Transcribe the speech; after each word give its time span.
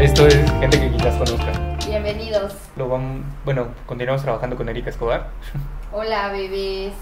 Esto 0.00 0.26
es 0.26 0.34
gente 0.60 0.80
que 0.80 0.90
quizás 0.92 1.14
conozcan. 1.16 1.76
Bienvenidos. 1.86 2.54
Lo 2.76 2.88
vamos, 2.88 3.22
bueno, 3.44 3.68
continuamos 3.86 4.22
trabajando 4.22 4.56
con 4.56 4.68
Erika 4.68 4.90
Escobar, 4.90 5.28
Hola, 5.92 6.28
bebés. 6.30 6.92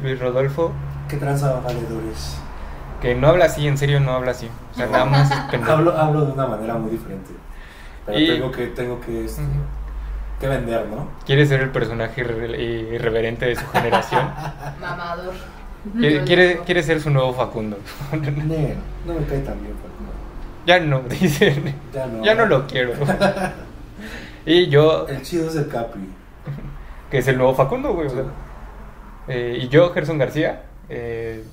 Luis 0.00 0.18
Rodolfo, 0.20 0.72
¿Qué 1.08 1.16
tranza, 1.16 1.60
valedores? 1.60 2.36
Que 3.04 3.14
no 3.14 3.28
habla 3.28 3.44
así, 3.46 3.66
en 3.68 3.76
serio 3.78 4.00
no 4.00 4.12
habla 4.12 4.30
así. 4.32 4.48
O 4.72 4.74
sea, 4.76 4.86
nada 4.86 5.04
más 5.04 5.30
es 5.30 5.38
pendejo. 5.50 5.72
Hablo, 5.72 5.96
hablo 5.98 6.24
de 6.26 6.32
una 6.32 6.46
manera 6.46 6.74
muy 6.74 6.90
diferente. 6.90 7.30
Pero 8.06 8.18
Y- 8.18 8.26
tengo 8.28 8.50
que, 8.50 8.66
tengo 8.68 9.00
que, 9.00 9.24
este, 9.24 9.42
que 10.40 10.48
vender, 10.48 10.86
¿no? 10.88 11.08
Quiere 11.24 11.46
ser 11.46 11.60
el 11.60 11.70
personaje 11.70 12.22
irre- 12.24 12.58
irreverente 12.94 13.46
de 13.46 13.56
su 13.56 13.66
generación. 13.68 14.28
Mamador. 14.80 15.34
Quiere, 16.24 16.60
quiere, 16.64 16.82
ser 16.82 17.00
su 17.00 17.10
nuevo 17.10 17.34
Facundo. 17.34 17.76
Nel, 18.12 18.76
no 19.06 19.12
me 19.14 19.26
cae 19.26 19.40
tan 19.40 19.60
bien, 19.62 19.74
Facundo. 19.76 20.12
ya 20.66 20.80
no, 20.80 21.00
dicen. 21.00 21.74
Ya 21.92 22.06
no. 22.06 22.24
Ya 22.24 22.34
no 22.34 22.46
lo 22.46 22.66
quiero. 22.66 22.92
Y 24.46 24.68
yo, 24.68 25.06
El 25.08 25.22
chido 25.22 25.48
es 25.48 25.56
el 25.56 25.68
Capi. 25.68 26.00
que 27.10 27.18
es 27.18 27.28
el 27.28 27.36
nuevo 27.38 27.54
Facundo, 27.54 27.92
güey. 27.92 28.08
Sí. 28.08 28.16
Eh, 29.28 29.58
y 29.62 29.68
yo, 29.68 29.92
Gerson 29.92 30.18
García. 30.18 30.62
eh, 30.88 31.44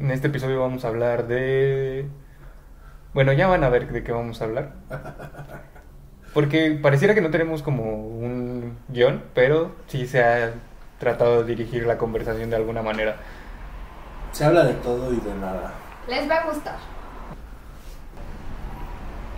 en 0.00 0.10
este 0.10 0.28
episodio 0.28 0.60
vamos 0.60 0.84
a 0.84 0.88
hablar 0.88 1.26
de. 1.26 2.06
Bueno, 3.14 3.32
ya 3.32 3.46
van 3.46 3.64
a 3.64 3.68
ver 3.68 3.90
de 3.90 4.02
qué 4.02 4.12
vamos 4.12 4.40
a 4.40 4.44
hablar. 4.44 4.72
Porque 6.34 6.78
pareciera 6.82 7.14
que 7.14 7.22
no 7.22 7.30
tenemos 7.30 7.62
como 7.62 7.94
un 8.06 8.76
guion, 8.88 9.22
pero 9.34 9.74
sí 9.86 10.06
se 10.06 10.22
ha 10.22 10.52
tratado 10.98 11.42
de 11.42 11.54
dirigir 11.54 11.86
la 11.86 11.96
conversación 11.96 12.50
de 12.50 12.56
alguna 12.56 12.82
manera. 12.82 13.16
Se 14.32 14.44
habla 14.44 14.64
de 14.64 14.74
todo 14.74 15.12
y 15.12 15.16
de 15.16 15.34
nada. 15.34 15.72
Les 16.08 16.28
va 16.28 16.34
a 16.36 16.44
gustar. 16.46 16.76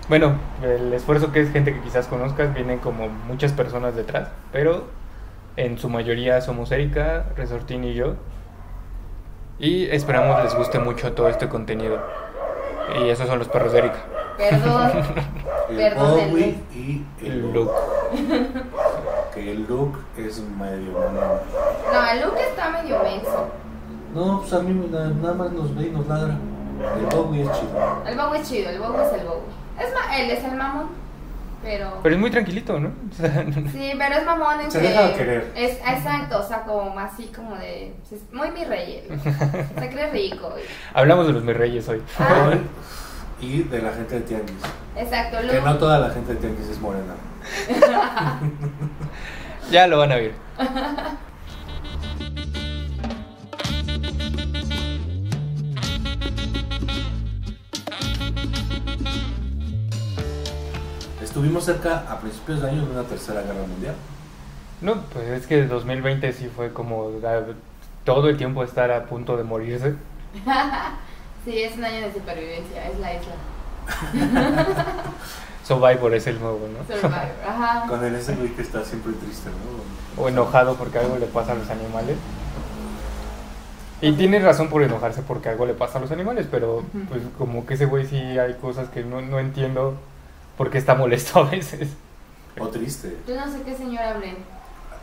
Bueno, 0.08 0.38
el 0.62 0.92
esfuerzo 0.92 1.32
que 1.32 1.40
es 1.40 1.52
gente 1.52 1.72
que 1.72 1.80
quizás 1.82 2.08
conozcas, 2.08 2.54
vienen 2.54 2.78
como 2.78 3.08
muchas 3.08 3.52
personas 3.52 3.94
detrás, 3.94 4.30
pero 4.52 4.86
en 5.56 5.78
su 5.78 5.88
mayoría 5.88 6.40
somos 6.40 6.72
Erika, 6.72 7.26
Resortín 7.36 7.84
y 7.84 7.94
yo. 7.94 8.16
Y 9.58 9.86
esperamos 9.90 10.42
les 10.44 10.54
guste 10.54 10.78
mucho 10.78 11.12
todo 11.12 11.28
este 11.28 11.48
contenido. 11.48 11.98
Y 13.02 13.08
esos 13.08 13.26
son 13.26 13.38
los 13.38 13.48
perros 13.48 13.72
de 13.72 13.78
Erika. 13.80 13.98
Perdón. 14.36 14.92
El 15.70 15.76
Perdónenme. 15.76 16.30
Bowie 16.30 16.58
y 16.74 17.04
el 17.20 17.26
El 17.32 17.52
look. 17.52 17.66
look. 17.66 19.34
Que 19.34 19.52
el 19.52 19.66
look 19.66 19.98
es 20.16 20.40
medio 20.40 20.92
mono. 20.92 21.20
No, 21.92 22.10
el 22.10 22.20
look 22.22 22.36
está 22.38 22.70
medio 22.70 23.02
menso. 23.02 23.48
No, 24.14 24.40
pues 24.40 24.52
a 24.54 24.60
mí 24.60 24.88
nada 24.90 25.34
más 25.34 25.50
nos 25.52 25.76
ve 25.76 25.88
y 25.88 25.90
nos 25.90 26.06
ladra. 26.06 26.38
El 26.96 27.06
Bowie 27.14 27.42
es 27.42 27.52
chido. 27.52 28.02
El 28.06 28.16
bobo 28.16 28.34
es 28.34 28.48
chido, 28.48 28.70
el 28.70 28.78
bobo 28.78 29.00
es 29.02 29.12
el 29.12 29.26
bobo. 29.26 29.42
Es 29.78 29.92
ma 29.92 30.16
él 30.18 30.30
es 30.30 30.44
el 30.44 30.54
mamón. 30.54 30.88
Pero. 31.62 31.98
Pero 32.02 32.14
es 32.14 32.20
muy 32.20 32.30
tranquilito, 32.30 32.78
¿no? 32.78 32.88
O 33.10 33.14
sea, 33.14 33.44
Sí, 33.72 33.92
pero 33.98 34.14
es 34.16 34.24
mamón 34.24 34.60
en 34.60 34.70
Se 34.70 34.80
que. 34.80 34.88
deja 34.88 35.12
querer. 35.14 35.52
Es 35.56 35.72
exacto, 35.78 36.38
o 36.38 36.42
sea, 36.46 36.62
como 36.62 36.98
así 36.98 37.30
como 37.34 37.56
de. 37.56 37.94
es 38.10 38.32
Muy 38.32 38.50
mi 38.52 38.64
rey. 38.64 39.06
Se 39.78 39.88
cree 39.90 40.10
rico. 40.10 40.54
y- 40.58 40.62
hablamos 40.96 41.26
de 41.26 41.32
los 41.32 41.42
mis 41.42 41.56
reyes 41.56 41.88
hoy. 41.88 42.02
Ah. 42.18 42.52
Y 43.40 43.62
de 43.64 43.82
la 43.82 43.92
gente 43.92 44.14
de 44.16 44.20
Tianguis. 44.22 44.56
Exacto, 44.96 45.38
Que 45.40 45.54
look. 45.56 45.64
no 45.64 45.78
toda 45.78 45.98
la 46.00 46.10
gente 46.10 46.34
de 46.34 46.40
Tianguis 46.40 46.68
es 46.68 46.80
morena. 46.80 47.14
ya 49.70 49.86
lo 49.86 49.98
van 49.98 50.12
a 50.12 50.16
ver. 50.16 50.32
Estuvimos 61.48 61.64
cerca 61.64 62.12
a 62.12 62.20
principios 62.20 62.60
de 62.60 62.68
año 62.68 62.84
de 62.84 62.92
una 62.92 63.04
tercera 63.04 63.40
guerra 63.40 63.66
mundial. 63.66 63.94
No, 64.82 65.00
pues 65.04 65.28
es 65.28 65.46
que 65.46 65.60
el 65.60 65.68
2020 65.70 66.30
sí 66.34 66.50
fue 66.54 66.74
como 66.74 67.10
todo 68.04 68.28
el 68.28 68.36
tiempo 68.36 68.62
estar 68.62 68.90
a 68.90 69.06
punto 69.06 69.38
de 69.38 69.44
morirse. 69.44 69.94
Sí, 71.44 71.62
es 71.62 71.78
un 71.78 71.84
año 71.84 72.00
de 72.02 72.12
supervivencia, 72.12 72.88
es 72.88 72.98
la 72.98 73.14
isla. 73.14 73.32
Survivor 75.64 76.12
es 76.12 76.26
el 76.26 76.38
nuevo, 76.40 76.68
¿no? 76.68 76.94
Survivor, 76.94 77.30
ajá. 77.48 77.86
Con 77.88 78.04
el 78.04 78.16
ese 78.16 78.34
güey 78.34 78.50
que 78.50 78.60
está 78.60 78.84
siempre 78.84 79.12
triste, 79.14 79.48
¿no? 79.48 80.22
O 80.22 80.28
enojado 80.28 80.74
porque 80.74 80.98
algo 80.98 81.16
le 81.16 81.26
pasa 81.26 81.52
a 81.52 81.54
los 81.54 81.70
animales. 81.70 82.18
Y 84.02 84.12
tiene 84.12 84.40
razón 84.40 84.68
por 84.68 84.82
enojarse 84.82 85.22
porque 85.22 85.48
algo 85.48 85.64
le 85.64 85.72
pasa 85.72 85.96
a 85.96 86.02
los 86.02 86.10
animales, 86.10 86.46
pero 86.50 86.84
pues 87.08 87.22
como 87.38 87.64
que 87.64 87.74
ese 87.74 87.86
güey 87.86 88.04
sí 88.04 88.16
hay 88.16 88.54
cosas 88.54 88.90
que 88.90 89.02
no, 89.04 89.22
no 89.22 89.38
entiendo 89.38 89.94
por 90.58 90.70
qué 90.70 90.78
está 90.78 90.94
molesto 90.96 91.38
a 91.38 91.44
veces. 91.44 91.88
O 92.58 92.66
triste. 92.68 93.16
Yo 93.26 93.36
no 93.36 93.50
sé 93.50 93.62
qué 93.62 93.74
señor 93.76 94.02
hablen. 94.02 94.36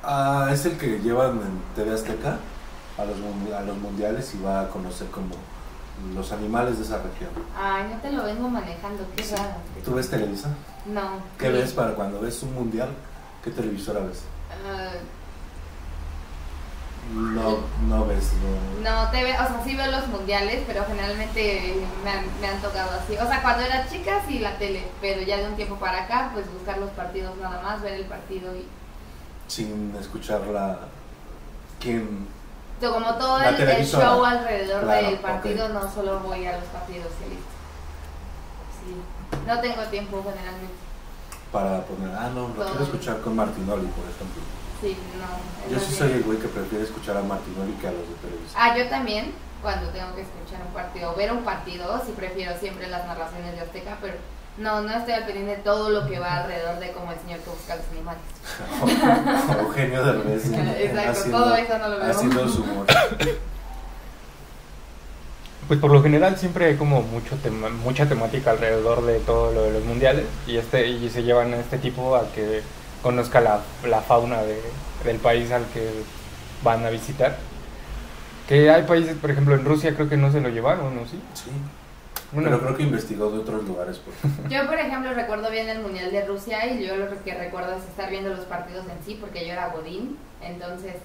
Ah, 0.03 0.49
es 0.51 0.65
el 0.65 0.77
que 0.77 0.99
llevan 0.99 1.39
en 1.39 1.61
TV 1.73 1.93
Azteca 1.93 2.37
a 2.97 3.05
los, 3.05 3.17
a 3.53 3.61
los 3.61 3.77
mundiales 3.77 4.35
y 4.35 4.43
va 4.43 4.61
a 4.61 4.69
conocer 4.69 5.07
como 5.07 5.33
los 6.13 6.31
animales 6.33 6.77
de 6.77 6.83
esa 6.83 6.97
región. 6.97 7.29
Ay, 7.57 7.85
no 7.89 8.01
te 8.01 8.11
lo 8.11 8.23
vengo 8.23 8.49
manejando, 8.49 9.05
qué 9.15 9.23
raro. 9.35 9.55
¿Tú 9.83 9.93
ves 9.95 10.09
Televisa? 10.09 10.49
No. 10.85 11.21
¿Qué 11.39 11.47
sí. 11.47 11.53
ves 11.53 11.71
para 11.71 11.95
cuando 11.95 12.19
ves 12.19 12.43
un 12.43 12.53
mundial? 12.53 12.89
¿Qué 13.41 13.49
televisora 13.49 14.01
ves? 14.01 14.23
Ah, 14.67 14.91
No, 17.13 17.59
no 17.87 18.05
ves, 18.07 18.31
no. 18.41 18.89
no, 18.89 19.11
te 19.11 19.23
ve, 19.23 19.33
o 19.33 19.37
sea, 19.37 19.61
sí 19.63 19.75
veo 19.75 19.91
los 19.91 20.07
mundiales, 20.07 20.63
pero 20.65 20.83
generalmente 20.85 21.75
me 22.03 22.09
han, 22.09 22.25
me 22.41 22.47
han 22.47 22.61
tocado 22.61 22.91
así. 22.99 23.13
O 23.13 23.27
sea, 23.27 23.41
cuando 23.43 23.63
era 23.63 23.87
chica 23.87 24.21
sí 24.27 24.39
la 24.39 24.57
tele, 24.57 24.87
pero 25.01 25.21
ya 25.21 25.37
de 25.37 25.47
un 25.47 25.55
tiempo 25.55 25.75
para 25.75 26.03
acá, 26.03 26.31
pues 26.33 26.51
buscar 26.51 26.79
los 26.79 26.89
partidos 26.91 27.37
nada 27.37 27.61
más, 27.61 27.81
ver 27.81 27.93
el 27.93 28.05
partido 28.05 28.55
y... 28.55 28.65
Sin 29.47 29.95
escuchar 29.99 30.41
la... 30.47 30.79
¿Quién? 31.79 32.27
So, 32.81 32.91
como 32.91 33.13
todo 33.15 33.39
el, 33.39 33.85
show 33.85 34.25
alrededor 34.25 34.83
Claro, 34.83 35.07
del 35.07 35.19
partido, 35.19 35.69
no 35.69 35.91
solo 35.91 36.19
voy 36.21 36.45
a 36.45 36.57
los 36.57 36.65
partidos 36.65 37.11
y 37.25 37.29
listo. 37.29 37.45
Sí, 38.81 39.45
no 39.47 39.59
tengo 39.61 39.83
tiempo 39.83 40.23
generalmente. 40.23 40.73
Para 41.51 41.81
poner... 41.85 42.09
Ah, 42.17 42.29
no, 42.33 42.47
lo 42.49 42.53
Todo. 42.55 42.65
quiero 42.65 42.83
escuchar 42.83 43.21
con 43.21 43.35
Martinoli, 43.35 43.85
por 43.87 44.05
ejemplo. 44.09 44.41
Sí, 44.85 44.95
no. 45.17 45.73
Yo 45.73 45.79
sí 45.83 45.95
soy 45.95 46.11
el 46.11 46.21
güey 46.21 46.37
que 46.37 46.47
prefiere 46.47 46.83
escuchar 46.83 47.17
a 47.17 47.23
Martinoli 47.23 47.73
que 47.81 47.87
a 47.87 47.91
los 47.91 48.07
de 48.07 48.15
Televisa. 48.21 48.53
Ah, 48.55 48.77
yo 48.77 48.87
también, 48.87 49.31
cuando 49.63 49.89
tengo 49.89 50.13
que 50.13 50.21
escuchar 50.21 50.61
un 50.63 50.73
partido 50.73 51.11
o 51.11 51.15
ver 51.15 51.31
un 51.31 51.43
partido, 51.43 51.99
sí 52.05 52.13
prefiero 52.15 52.55
siempre 52.59 52.87
las 52.87 53.03
narraciones 53.07 53.55
de 53.55 53.61
Azteca, 53.61 53.97
pero 53.99 54.13
no, 54.59 54.81
no 54.81 54.95
estoy 54.95 55.15
al 55.15 55.25
pendiente 55.25 55.55
de 55.55 55.63
todo 55.63 55.89
lo 55.89 56.07
que 56.07 56.19
va 56.19 56.43
alrededor 56.43 56.77
de 56.77 56.91
como 56.91 57.11
el 57.11 57.19
señor 57.19 57.39
que 57.39 57.49
busca 57.49 57.73
a 57.73 57.77
los 57.77 57.85
animales. 57.89 59.57
Eugenio 59.59 60.05
Derbez. 60.05 60.51
Exacto, 60.53 61.31
todo 61.31 61.55
eso 61.55 61.77
no 61.79 61.87
lo 61.87 61.97
veo. 61.97 62.11
Haciendo 62.11 62.47
su 62.47 62.61
humor. 62.61 62.85
Pues 65.67 65.79
por 65.79 65.89
lo 65.89 66.03
general 66.03 66.37
siempre 66.37 66.65
hay 66.65 66.75
como 66.75 67.01
mucho 67.01 67.37
tema, 67.37 67.69
mucha 67.69 68.07
temática 68.07 68.51
alrededor 68.51 69.03
de 69.03 69.17
todo 69.17 69.51
lo 69.51 69.63
de 69.63 69.71
los 69.71 69.83
mundiales 69.83 70.25
y 70.45 70.57
este 70.57 70.87
y 70.87 71.09
se 71.09 71.23
llevan 71.23 71.55
a 71.55 71.57
este 71.57 71.79
tipo 71.79 72.15
a 72.15 72.31
que 72.33 72.61
conozca 73.05 73.39
la, 73.39 73.59
la 73.87 74.01
fauna 74.01 74.41
de- 74.41 74.63
del 75.03 75.17
país 75.19 75.51
al 75.51 75.63
que 75.67 75.87
van 76.63 76.83
a 76.83 76.89
visitar. 76.89 77.37
Que 78.47 78.71
hay 78.71 78.81
países, 78.83 79.15
por 79.17 79.29
ejemplo 79.29 79.53
en 79.53 79.63
Rusia 79.63 79.93
creo 79.93 80.09
que 80.09 80.17
no 80.17 80.31
se 80.31 80.41
lo 80.41 80.49
llevaron, 80.49 80.95
¿no? 80.95 81.05
¿Sí? 81.05 81.19
Sí. 81.35 81.51
Bueno, 82.31 82.49
Pero 82.49 82.61
creo 82.63 82.77
que 82.77 82.83
investigó 82.83 83.29
de 83.29 83.37
otros 83.39 83.63
lugares. 83.63 84.01
Pues. 84.03 84.17
Yo, 84.51 84.65
por 84.65 84.79
ejemplo, 84.79 85.13
recuerdo 85.13 85.51
bien 85.51 85.69
el 85.69 85.81
Mundial 85.81 86.11
de 86.11 86.25
Rusia 86.25 86.65
y 86.65 86.83
yo 86.83 86.95
lo 86.97 87.05
que 87.23 87.33
recuerdo 87.35 87.75
es 87.77 87.83
estar 87.83 88.09
viendo 88.09 88.31
los 88.31 88.45
partidos 88.45 88.85
en 88.87 89.05
sí, 89.05 89.17
porque 89.21 89.45
yo 89.45 89.53
era 89.53 89.69
Godín, 89.69 90.17
entonces 90.41 90.95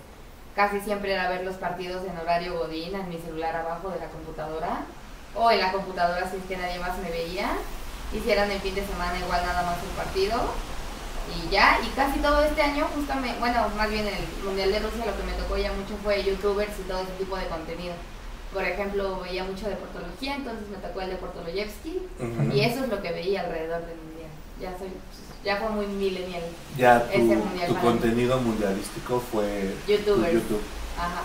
casi 0.57 0.81
siempre 0.81 1.13
era 1.13 1.29
ver 1.29 1.45
los 1.45 1.57
partidos 1.57 2.03
en 2.09 2.17
horario 2.17 2.59
Godín 2.59 2.95
en 2.95 3.09
mi 3.11 3.19
celular 3.19 3.55
abajo 3.57 3.91
de 3.91 4.01
la 4.01 4.07
computadora 4.07 4.81
o 5.35 5.51
en 5.51 5.61
la 5.61 5.71
computadora 5.73 6.29
si 6.31 6.39
es 6.39 6.45
que 6.49 6.57
nadie 6.57 6.79
más 6.79 6.97
me 6.99 7.11
veía. 7.11 7.51
Y 8.13 8.19
si 8.21 8.31
el 8.33 8.61
fin 8.61 8.75
de 8.75 8.85
semana 8.87 9.19
igual 9.19 9.43
nada 9.45 9.63
más 9.63 9.77
el 9.83 9.95
partido 9.97 10.37
y 11.35 11.51
ya, 11.51 11.79
y 11.85 11.89
casi 11.97 12.19
todo 12.21 12.43
este 12.45 12.63
año 12.63 12.87
justamente, 12.95 13.39
bueno, 13.39 13.69
más 13.77 13.91
bien 13.91 14.07
el 14.07 14.45
Mundial 14.45 14.73
de 14.73 14.79
Rusia 14.81 15.07
lo 15.07 15.17
que 15.17 15.23
me 15.25 15.33
tocó 15.33 15.57
ya 15.57 15.73
mucho 15.73 15.97
fue 16.03 16.23
youtubers 16.23 16.73
y 16.79 16.89
todo 16.89 17.03
ese 17.03 17.13
tipo 17.19 17.37
de 17.37 17.47
contenido. 17.47 17.95
Por 18.53 18.65
ejemplo, 18.65 19.21
veía 19.21 19.45
mucho 19.45 19.69
de 19.69 19.77
portología, 19.77 20.35
entonces 20.35 20.69
me 20.69 20.79
tocó 20.79 21.01
el 21.03 21.11
de 21.11 21.17
Portoloyevsky 21.17 22.03
Ujú. 22.19 22.53
y 22.57 22.61
eso 22.63 22.83
es 22.85 22.91
lo 22.91 23.01
que 23.01 23.13
veía 23.13 23.43
alrededor 23.43 23.81
del 23.87 23.97
mundial. 23.97 24.31
Ya 24.61 24.77
soy, 24.77 24.89
ya 25.45 25.57
fue 25.57 25.71
muy 25.71 25.87
millennial. 25.87 26.43
Ya 26.77 27.05
tu, 27.11 27.19
mundial 27.19 27.69
tu 27.69 27.75
mí. 27.75 27.81
contenido 27.81 28.41
mundialístico 28.41 29.23
fue 29.31 29.75
tu 29.87 29.93
Youtubers. 29.93 30.33
YouTube. 30.33 30.63
Ajá. 30.99 31.23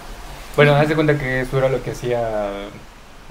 Bueno, 0.56 0.76
haz 0.76 0.88
de 0.88 0.96
cuenta 0.96 1.18
que 1.18 1.42
eso 1.42 1.58
era 1.58 1.68
lo 1.68 1.82
que 1.84 1.92
hacía 1.92 2.52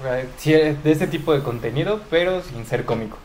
de 0.03 0.91
ese 0.91 1.07
tipo 1.07 1.33
de 1.33 1.41
contenido, 1.41 2.01
pero 2.09 2.41
sin 2.43 2.65
ser 2.65 2.85
cómico. 2.85 3.17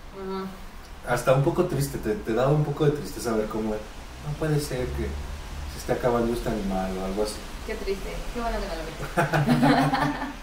Hasta 1.09 1.33
un 1.33 1.43
poco 1.43 1.65
triste, 1.65 1.99
te, 1.99 2.15
te 2.15 2.33
daba 2.35 2.51
un 2.51 2.65
poco 2.65 2.85
de 2.85 2.93
tristeza 2.93 3.35
ver 3.35 3.47
cómo 3.47 3.71
no 3.71 4.33
puede 4.39 4.61
ser 4.61 4.87
que 4.89 5.05
se 5.73 5.79
esté 5.79 5.93
acabando 5.93 6.33
este 6.33 6.49
animal 6.51 6.91
o 6.99 7.05
algo 7.07 7.23
así. 7.23 7.37
Qué 7.67 7.75
triste. 7.75 8.11
Qué 8.35 8.41
bueno 8.41 8.57
que 8.59 8.67
no 8.67 8.75
lo 8.75 9.29
vi. 9.33 10.13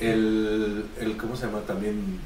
El, 0.00 0.86
el 0.98 1.16
¿cómo 1.16 1.36
se 1.36 1.46
llama? 1.46 1.60
También 1.60 2.18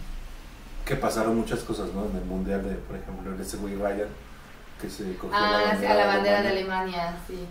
que 0.84 0.96
pasaron 0.96 1.36
muchas 1.36 1.60
cosas, 1.60 1.92
¿no? 1.92 2.06
En 2.06 2.16
el 2.16 2.24
mundial 2.24 2.62
de, 2.62 2.76
por 2.76 2.96
ejemplo, 2.96 3.34
en 3.34 3.40
ese 3.40 3.56
güey 3.58 3.74
Ryan, 3.74 4.08
que 4.80 4.88
se 4.88 5.16
cogió 5.16 5.36
Ah, 5.36 5.76
sí, 5.78 5.84
a 5.84 5.94
la 5.94 6.06
bandera 6.06 6.42
de 6.42 6.48
Alemania. 6.48 7.16
Sí. 7.26 7.44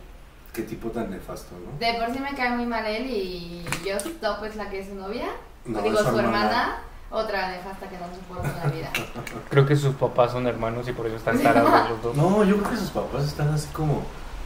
Qué 0.54 0.64
tipo 0.64 0.90
tan 0.90 1.12
nefasto, 1.12 1.54
¿no? 1.60 1.78
De 1.78 1.94
por 2.00 2.12
sí 2.14 2.20
me 2.20 2.34
cae 2.34 2.52
muy 2.52 2.66
mal 2.66 2.86
él 2.86 3.06
y 3.08 3.66
Just 3.84 4.08
Stop 4.08 4.44
es 4.46 4.56
la 4.56 4.70
que 4.70 4.80
es 4.80 4.88
su 4.88 4.96
novia. 4.96 5.28
No, 5.66 5.82
Digo, 5.82 5.98
su 5.98 6.08
hermana. 6.08 6.22
hermana. 6.22 6.78
Otra 7.18 7.50
nefasta 7.50 7.88
que 7.88 7.98
no 7.98 8.06
soporto 8.14 8.46
en 8.50 8.58
la 8.58 8.76
vida. 8.76 8.90
Creo 9.50 9.66
que 9.66 9.76
sus 9.78 9.96
papás 9.96 10.32
son 10.34 10.48
hermanos 10.48 10.86
y 10.90 10.92
por 10.92 11.08
eso 11.08 11.16
están 11.16 11.40
tarados 11.40 11.72
los 11.90 12.04
dos. 12.04 12.16
No, 12.16 12.44
yo 12.44 12.58
creo 12.58 12.72
que 12.72 12.78
sus 12.78 12.90
papás 12.90 13.24
están 13.24 13.54
así 13.54 13.68
como, 13.70 14.04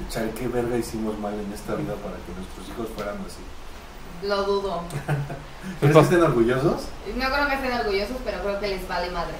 echar 0.07 0.29
qué 0.31 0.47
verga 0.47 0.77
hicimos 0.77 1.17
mal 1.17 1.33
en 1.33 1.51
esta 1.51 1.73
vida 1.73 1.95
para 1.95 2.15
que 2.17 2.31
nuestros 2.37 2.69
hijos 2.69 2.87
fueran 2.95 3.15
así. 3.25 3.41
Lo 4.27 4.43
dudo. 4.43 4.81
¿Crees 5.79 5.95
que 5.95 6.01
estén 6.01 6.21
orgullosos? 6.21 6.83
No 7.15 7.25
creo 7.31 7.47
que 7.47 7.53
estén 7.55 7.73
orgullosos, 7.73 8.17
pero 8.23 8.39
creo 8.41 8.59
que 8.59 8.67
les 8.67 8.87
vale 8.87 9.09
madre. 9.09 9.33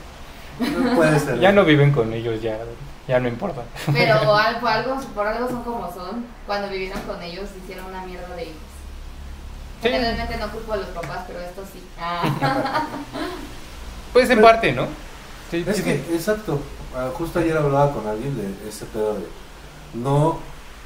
No 0.59 0.95
puede 0.95 1.19
ser. 1.19 1.39
Ya 1.39 1.51
no 1.51 1.63
viven 1.65 1.91
con 1.91 2.11
ellos, 2.11 2.41
ya, 2.41 2.57
ya 3.07 3.19
no 3.19 3.27
importa. 3.27 3.61
Pero 3.93 4.35
al- 4.35 4.59
por 4.59 4.69
algo, 4.71 4.97
por 5.13 5.27
algo 5.27 5.47
son 5.49 5.63
como 5.63 5.93
son. 5.93 6.25
Cuando 6.47 6.67
vivieron 6.69 6.99
con 7.03 7.21
ellos 7.21 7.47
hicieron 7.63 7.85
una 7.85 8.03
mierda 8.05 8.35
de 8.35 8.43
hijos. 8.45 8.57
Sí. 9.81 9.89
Generalmente 9.89 10.37
no 10.37 10.51
culpo 10.51 10.73
a 10.73 10.77
los 10.77 10.87
papás, 10.89 11.23
pero 11.27 11.39
esto 11.39 11.63
sí. 11.71 11.81
Ah. 11.99 12.87
Pues 14.13 14.27
en 14.31 14.37
Pero- 14.37 14.47
parte, 14.47 14.73
¿no? 14.73 14.87
Sí, 15.51 15.63
Es 15.67 15.77
sí, 15.77 15.83
que, 15.83 15.93
exacto, 16.15 16.59
ah, 16.95 17.09
justo 17.13 17.37
ayer 17.39 17.55
hablaba 17.55 17.91
con 17.93 18.07
alguien 18.07 18.35
de 18.35 18.67
ese 18.67 18.85
pedo 18.85 19.13
de, 19.15 19.25
no, 19.93 20.39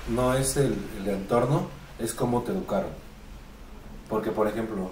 no 0.10 0.34
es 0.34 0.58
el, 0.58 0.76
el 1.00 1.08
entorno, 1.08 1.68
es 2.00 2.14
cómo 2.14 2.42
te 2.42 2.52
educaron. 2.52 2.90
Porque, 4.10 4.32
por 4.32 4.48
ejemplo, 4.48 4.92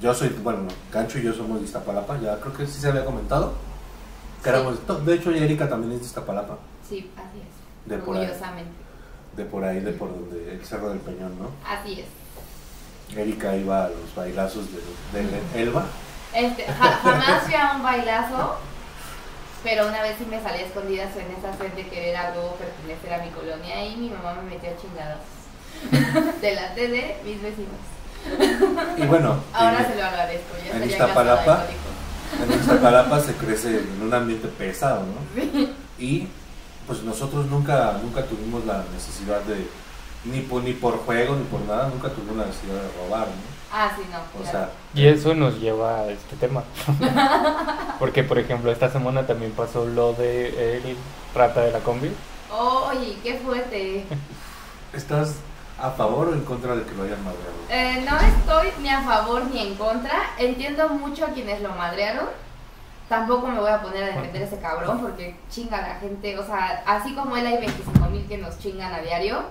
yo 0.00 0.14
soy, 0.14 0.30
bueno, 0.42 0.60
Gancho 0.90 1.18
y 1.18 1.22
yo 1.22 1.34
somos 1.34 1.58
de 1.60 1.66
Iztapalapa, 1.66 2.18
ya 2.20 2.40
creo 2.40 2.54
que 2.54 2.66
sí 2.66 2.80
se 2.80 2.88
había 2.88 3.04
comentado. 3.04 3.52
Que 4.42 4.48
Sí. 4.50 4.56
éramos, 4.56 5.04
de 5.06 5.14
hecho, 5.14 5.30
Erika 5.30 5.68
también 5.68 5.92
es 5.92 6.00
de 6.00 6.06
Iztapalapa, 6.06 6.56
Sí, 6.88 7.10
así 7.16 7.38
es. 7.40 7.90
De 7.90 7.98
por 7.98 8.16
ahí. 8.16 8.26
De 9.36 9.44
por 9.44 9.64
ahí, 9.64 9.80
de 9.80 9.92
por 9.92 10.08
donde, 10.08 10.52
el 10.54 10.64
Cerro 10.64 10.88
del 10.88 10.98
Peñón, 11.00 11.38
¿no? 11.38 11.50
Así 11.66 12.00
es. 12.00 12.06
Erika 13.16 13.56
iba 13.56 13.84
a 13.86 13.88
los 13.88 14.14
bailazos 14.14 14.66
de, 15.12 15.20
de 15.22 15.62
Elba. 15.62 15.84
Este, 16.34 16.64
ja- 16.64 17.00
jamás 17.02 17.42
fui 17.44 17.54
a 17.54 17.72
un 17.76 17.82
bailazo, 17.82 18.56
pero 19.64 19.88
una 19.88 20.02
vez 20.02 20.16
sí 20.18 20.26
me 20.30 20.40
salí 20.42 20.60
a 20.62 20.66
escondidas 20.66 21.10
en 21.16 21.26
esa 21.36 21.56
sed 21.58 21.72
de 21.74 21.88
querer 21.88 22.16
a 22.16 22.30
huevo 22.32 22.56
pertenecer 22.56 23.12
a 23.14 23.24
mi 23.24 23.30
colonia 23.30 23.84
y 23.84 23.96
mi 23.96 24.10
mamá 24.10 24.34
me 24.34 24.50
metió 24.54 24.70
a 24.70 24.76
chingados. 24.80 25.20
Delante 26.40 26.88
de 26.88 27.16
mis 27.24 27.42
vecinos. 27.42 27.80
Y 28.98 29.02
bueno, 29.06 29.36
Ahora 29.52 29.80
eh, 29.82 29.86
se 29.90 29.96
lo 29.98 30.04
agradezco. 30.06 30.54
Ya 30.64 30.76
en 30.76 30.90
Iztapalapa. 30.90 31.66
En 32.42 32.60
Iztapalapa 32.60 33.20
se 33.20 33.32
crece 33.34 33.78
en 33.78 34.02
un 34.02 34.12
ambiente 34.14 34.46
pesado, 34.48 35.00
¿no? 35.04 35.42
Y 35.98 36.28
pues 36.86 37.02
nosotros 37.02 37.46
nunca, 37.46 37.98
nunca 38.02 38.24
tuvimos 38.24 38.64
la 38.66 38.84
necesidad 38.92 39.40
de, 39.42 39.66
ni 40.24 40.40
por, 40.40 40.62
ni 40.62 40.72
por 40.72 40.98
juego, 40.98 41.34
ni 41.36 41.44
por 41.44 41.60
nada, 41.62 41.88
nunca 41.88 42.08
tuvimos 42.10 42.36
la 42.36 42.46
necesidad 42.46 42.74
de 42.74 42.90
robar, 43.02 43.26
¿no? 43.28 43.50
Ah, 43.72 43.92
sí, 43.96 44.02
no. 44.10 44.18
O 44.18 44.42
claro. 44.42 44.58
sea, 44.58 44.70
Y 44.94 45.06
eso 45.06 45.34
nos 45.34 45.60
lleva 45.60 46.00
a 46.00 46.10
este 46.10 46.36
tema. 46.36 46.64
Porque, 47.98 48.24
por 48.24 48.38
ejemplo, 48.38 48.72
esta 48.72 48.90
semana 48.90 49.26
también 49.26 49.52
pasó 49.52 49.84
lo 49.84 50.12
de 50.12 50.76
el 50.76 50.96
rata 51.34 51.60
de 51.60 51.70
la 51.70 51.78
combi. 51.78 52.10
Oye, 52.50 53.16
qué 53.22 53.34
fuerte. 53.38 54.04
¿estás 54.92 55.36
a 55.78 55.90
favor 55.90 56.28
o 56.28 56.34
en 56.34 56.44
contra 56.44 56.74
de 56.76 56.82
que 56.84 56.94
lo 56.94 57.04
hayan 57.04 57.22
madreado? 57.24 57.54
Eh, 57.70 58.04
no 58.08 58.18
estoy 58.18 58.72
ni 58.82 58.88
a 58.88 59.02
favor 59.02 59.44
ni 59.44 59.60
en 59.60 59.74
contra. 59.76 60.30
Entiendo 60.38 60.88
mucho 60.88 61.24
a 61.24 61.28
quienes 61.28 61.62
lo 61.62 61.70
madrearon. 61.70 62.26
Tampoco 63.08 63.48
me 63.48 63.58
voy 63.58 63.70
a 63.70 63.82
poner 63.82 64.04
a 64.04 64.06
defender 64.06 64.42
a 64.42 64.46
ese 64.46 64.58
cabrón 64.58 65.00
porque 65.00 65.36
chinga 65.48 65.78
a 65.78 65.88
la 65.88 65.94
gente. 65.96 66.38
O 66.38 66.44
sea, 66.44 66.82
así 66.86 67.14
como 67.14 67.36
él 67.36 67.46
hay 67.46 67.58
25 67.58 68.08
mil 68.08 68.26
que 68.26 68.38
nos 68.38 68.58
chingan 68.58 68.92
a 68.92 69.00
diario. 69.00 69.42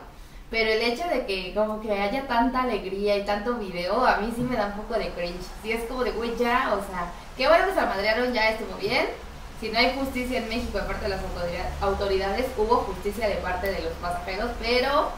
Pero 0.51 0.71
el 0.71 0.81
hecho 0.81 1.07
de 1.07 1.25
que 1.27 1.53
como 1.53 1.79
que 1.81 1.91
haya 1.91 2.25
tanta 2.27 2.63
alegría 2.63 3.17
y 3.17 3.23
tanto 3.25 3.55
video, 3.55 4.03
a 4.05 4.17
mí 4.17 4.31
sí 4.35 4.41
me 4.41 4.55
da 4.55 4.67
un 4.67 4.81
poco 4.81 4.95
de 4.99 5.09
cringe. 5.11 5.45
Sí 5.61 5.71
es 5.71 5.83
como 5.83 6.03
de, 6.03 6.11
güey, 6.11 6.35
ya, 6.37 6.73
o 6.73 6.79
sea, 6.91 7.11
qué 7.37 7.47
bueno 7.47 7.67
que 7.67 7.73
se 7.79 7.85
madrearon, 7.85 8.33
ya 8.33 8.49
estuvo 8.49 8.75
bien. 8.79 9.05
Si 9.61 9.69
no 9.69 9.77
hay 9.77 9.93
justicia 9.99 10.39
en 10.39 10.49
México 10.49 10.77
de 10.79 10.85
parte 10.85 11.03
de 11.03 11.09
las 11.09 11.19
autoridad- 11.21 11.69
autoridades, 11.81 12.45
hubo 12.57 12.77
justicia 12.77 13.27
de 13.27 13.35
parte 13.35 13.67
de 13.71 13.81
los 13.81 13.93
pasajeros, 14.01 14.49
pero 14.59 15.09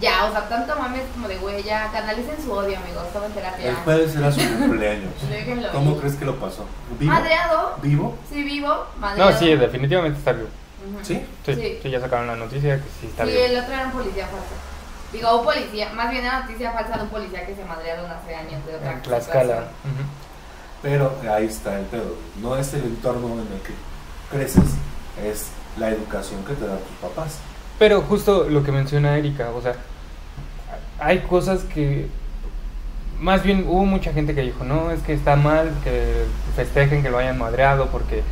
ya, 0.00 0.24
o 0.26 0.32
sea, 0.32 0.48
tanto 0.48 0.76
mames 0.76 1.02
como 1.14 1.28
de, 1.28 1.36
güey, 1.38 1.62
ya, 1.62 1.88
canalicen 1.92 2.36
su 2.42 2.52
odio, 2.52 2.76
amigos, 2.78 3.10
tomen 3.12 3.32
terapia. 3.32 3.70
El 3.70 3.76
jueves 3.76 4.14
era 4.16 4.30
su 4.32 4.40
cumpleaños. 4.58 5.12
¿Cómo 5.72 5.96
crees 5.98 6.16
que 6.16 6.24
lo 6.24 6.36
pasó? 6.36 6.66
¿Vivo? 6.98 7.12
Madreado, 7.12 7.76
¿Vivo? 7.80 8.18
sí, 8.28 8.42
vivo, 8.42 8.86
madreado. 8.98 9.30
No, 9.30 9.38
sí, 9.38 9.54
definitivamente 9.54 10.18
está 10.18 10.32
vivo. 10.32 10.48
¿Sí? 11.02 11.22
Sí, 11.46 11.54
Sí. 11.54 11.78
sí, 11.82 11.90
ya 11.90 12.00
sacaron 12.00 12.26
la 12.26 12.36
noticia 12.36 12.76
que 12.76 12.82
sí 13.00 13.06
está 13.06 13.24
Sí, 13.24 13.30
vivo. 13.32 13.44
el 13.44 13.56
otro 13.58 13.72
era 13.74 13.86
un 13.86 13.92
policía 13.92 14.26
falso. 14.26 14.54
Digo, 15.12 15.38
un 15.40 15.44
policía, 15.44 15.92
más 15.94 16.10
bien 16.10 16.22
una 16.24 16.40
noticia 16.40 16.70
falsa 16.72 16.96
de 16.96 17.02
un 17.02 17.08
policía 17.08 17.44
que 17.46 17.54
se 17.54 17.64
madrearon 17.64 18.10
hace 18.10 18.34
años 18.34 18.64
de 18.66 18.74
otra 18.76 18.92
En 18.92 19.02
Tlaxcala. 19.02 19.64
Pero 20.82 21.14
ahí 21.30 21.46
está 21.46 21.78
el 21.78 21.84
pedo. 21.86 22.14
No 22.40 22.56
es 22.56 22.72
el 22.74 22.82
entorno 22.84 23.26
en 23.34 23.40
el 23.52 23.60
que 23.62 23.72
creces, 24.30 24.64
es 25.22 25.46
la 25.78 25.90
educación 25.90 26.44
que 26.44 26.54
te 26.54 26.66
dan 26.66 26.78
tus 26.78 27.08
papás. 27.10 27.38
Pero 27.78 28.02
justo 28.02 28.44
lo 28.48 28.62
que 28.62 28.72
menciona 28.72 29.16
Erika, 29.18 29.50
o 29.50 29.60
sea, 29.60 29.74
hay 30.98 31.20
cosas 31.20 31.62
que 31.64 32.08
más 33.18 33.42
bien 33.42 33.66
hubo 33.68 33.84
mucha 33.84 34.12
gente 34.12 34.34
que 34.34 34.42
dijo, 34.42 34.64
no, 34.64 34.90
es 34.90 35.02
que 35.02 35.12
está 35.12 35.36
mal 35.36 35.70
que 35.84 36.24
festejen 36.56 37.02
que 37.02 37.10
lo 37.10 37.18
hayan 37.18 37.36
madreado 37.38 37.88
porque 37.88 38.22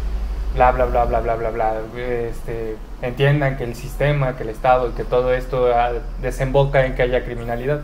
bla 0.55 0.73
bla 0.73 0.87
bla 0.87 1.05
bla 1.05 1.21
bla 1.21 1.37
bla 1.37 1.50
bla 1.50 1.75
este 1.97 2.77
entiendan 3.03 3.56
que 3.56 3.65
el 3.65 3.75
sistema, 3.75 4.37
que 4.37 4.43
el 4.43 4.49
Estado, 4.49 4.95
que 4.95 5.05
todo 5.05 5.33
esto 5.33 5.69
ah, 5.75 5.93
desemboca 6.21 6.85
en 6.87 6.95
que 6.95 7.03
haya 7.03 7.25
criminalidad. 7.25 7.83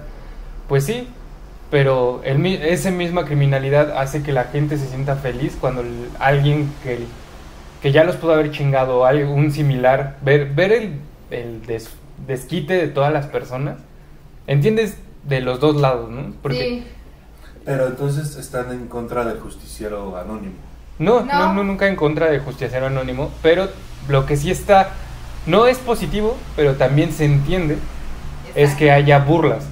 Pues 0.69 0.85
sí, 0.85 1.09
pero 1.71 2.21
el, 2.25 2.39
mi- 2.39 2.55
esa 2.61 2.91
misma 2.91 3.25
criminalidad 3.25 3.97
hace 3.99 4.23
que 4.23 4.33
la 4.33 4.45
gente 4.45 4.77
se 4.79 4.87
sienta 4.89 5.17
feliz 5.17 5.57
cuando 5.61 5.83
el- 5.83 6.09
alguien 6.19 6.73
que, 6.83 6.99
que 7.83 7.93
ya 7.93 8.05
los 8.05 8.17
pudo 8.17 8.33
haber 8.35 8.51
chingado, 8.51 9.07
hay 9.07 9.23
un 9.23 9.53
similar, 9.53 10.17
ver, 10.23 10.47
ver 10.55 10.73
el, 10.73 11.01
el 11.31 11.65
des- 11.67 11.91
desquite 12.27 12.75
de 12.75 12.89
todas 12.89 13.13
las 13.13 13.27
personas, 13.27 13.77
entiendes 14.47 14.97
de 15.25 15.41
los 15.41 15.61
dos 15.61 15.77
lados, 15.77 16.11
¿no? 16.11 16.33
Porque 16.43 16.59
Sí, 16.59 16.87
Pero 17.65 17.87
entonces 17.87 18.37
están 18.37 18.71
en 18.73 18.89
contra 18.89 19.25
del 19.25 19.39
justiciero 19.39 20.17
anónimo. 20.17 20.55
No, 20.99 21.21
No. 21.23 21.33
no, 21.33 21.53
no, 21.55 21.65
nunca 21.65 21.87
en 21.89 21.97
contra 21.97 22.27
de 22.31 22.39
justiciero 22.39 22.87
anónimo, 22.87 23.31
pero 23.43 23.69
lo 24.09 24.27
que 24.27 24.37
sí 24.37 24.51
está, 24.51 24.91
no 25.47 25.67
es 25.67 25.79
positivo, 25.79 26.37
pero 26.57 26.75
también 26.75 27.13
se 27.13 27.25
entiende, 27.25 27.75
es 28.55 28.57
exacto. 28.57 28.79
que 28.79 28.91
haya 28.93 29.19
burlas, 29.21 29.65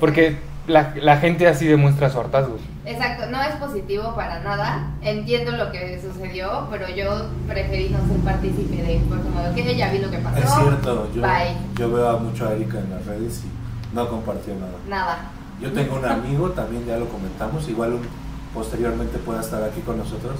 porque 0.00 0.38
la, 0.66 0.92
la 0.96 1.16
gente 1.18 1.46
así 1.48 1.66
demuestra 1.66 2.08
su 2.10 2.20
hartazgo. 2.20 2.56
Exacto, 2.84 3.26
no 3.30 3.40
es 3.40 3.54
positivo 3.56 4.12
para 4.16 4.40
nada. 4.40 4.90
Entiendo 5.02 5.52
lo 5.52 5.70
que 5.70 6.00
sucedió, 6.00 6.66
pero 6.70 6.88
yo 6.88 7.26
preferí 7.46 7.90
no 7.90 7.98
ser 8.08 8.16
partícipe 8.24 8.76
de 8.82 9.00
como 9.08 9.40
de, 9.40 9.50
ok, 9.50 9.76
ya 9.76 9.92
vi 9.92 9.98
lo 9.98 10.10
que 10.10 10.18
pasó. 10.18 10.38
Es 10.38 10.50
cierto, 10.52 11.08
yo, 11.14 11.22
Bye. 11.22 11.56
yo 11.78 11.92
veo 11.92 12.08
a 12.08 12.16
mucho 12.18 12.48
a 12.48 12.52
Erika 12.54 12.78
en 12.78 12.90
las 12.90 13.06
redes 13.06 13.42
y 13.44 13.94
no 13.94 14.08
compartió 14.08 14.54
nada. 14.56 14.72
Nada. 14.88 15.18
Yo 15.60 15.70
tengo 15.72 15.96
un 15.96 16.04
amigo, 16.04 16.50
también 16.50 16.84
ya 16.84 16.96
lo 16.96 17.06
comentamos, 17.08 17.68
igual 17.68 17.92
un- 17.92 18.08
posteriormente 18.52 19.18
pueda 19.18 19.40
estar 19.40 19.62
aquí 19.62 19.80
con 19.82 19.98
nosotros, 19.98 20.34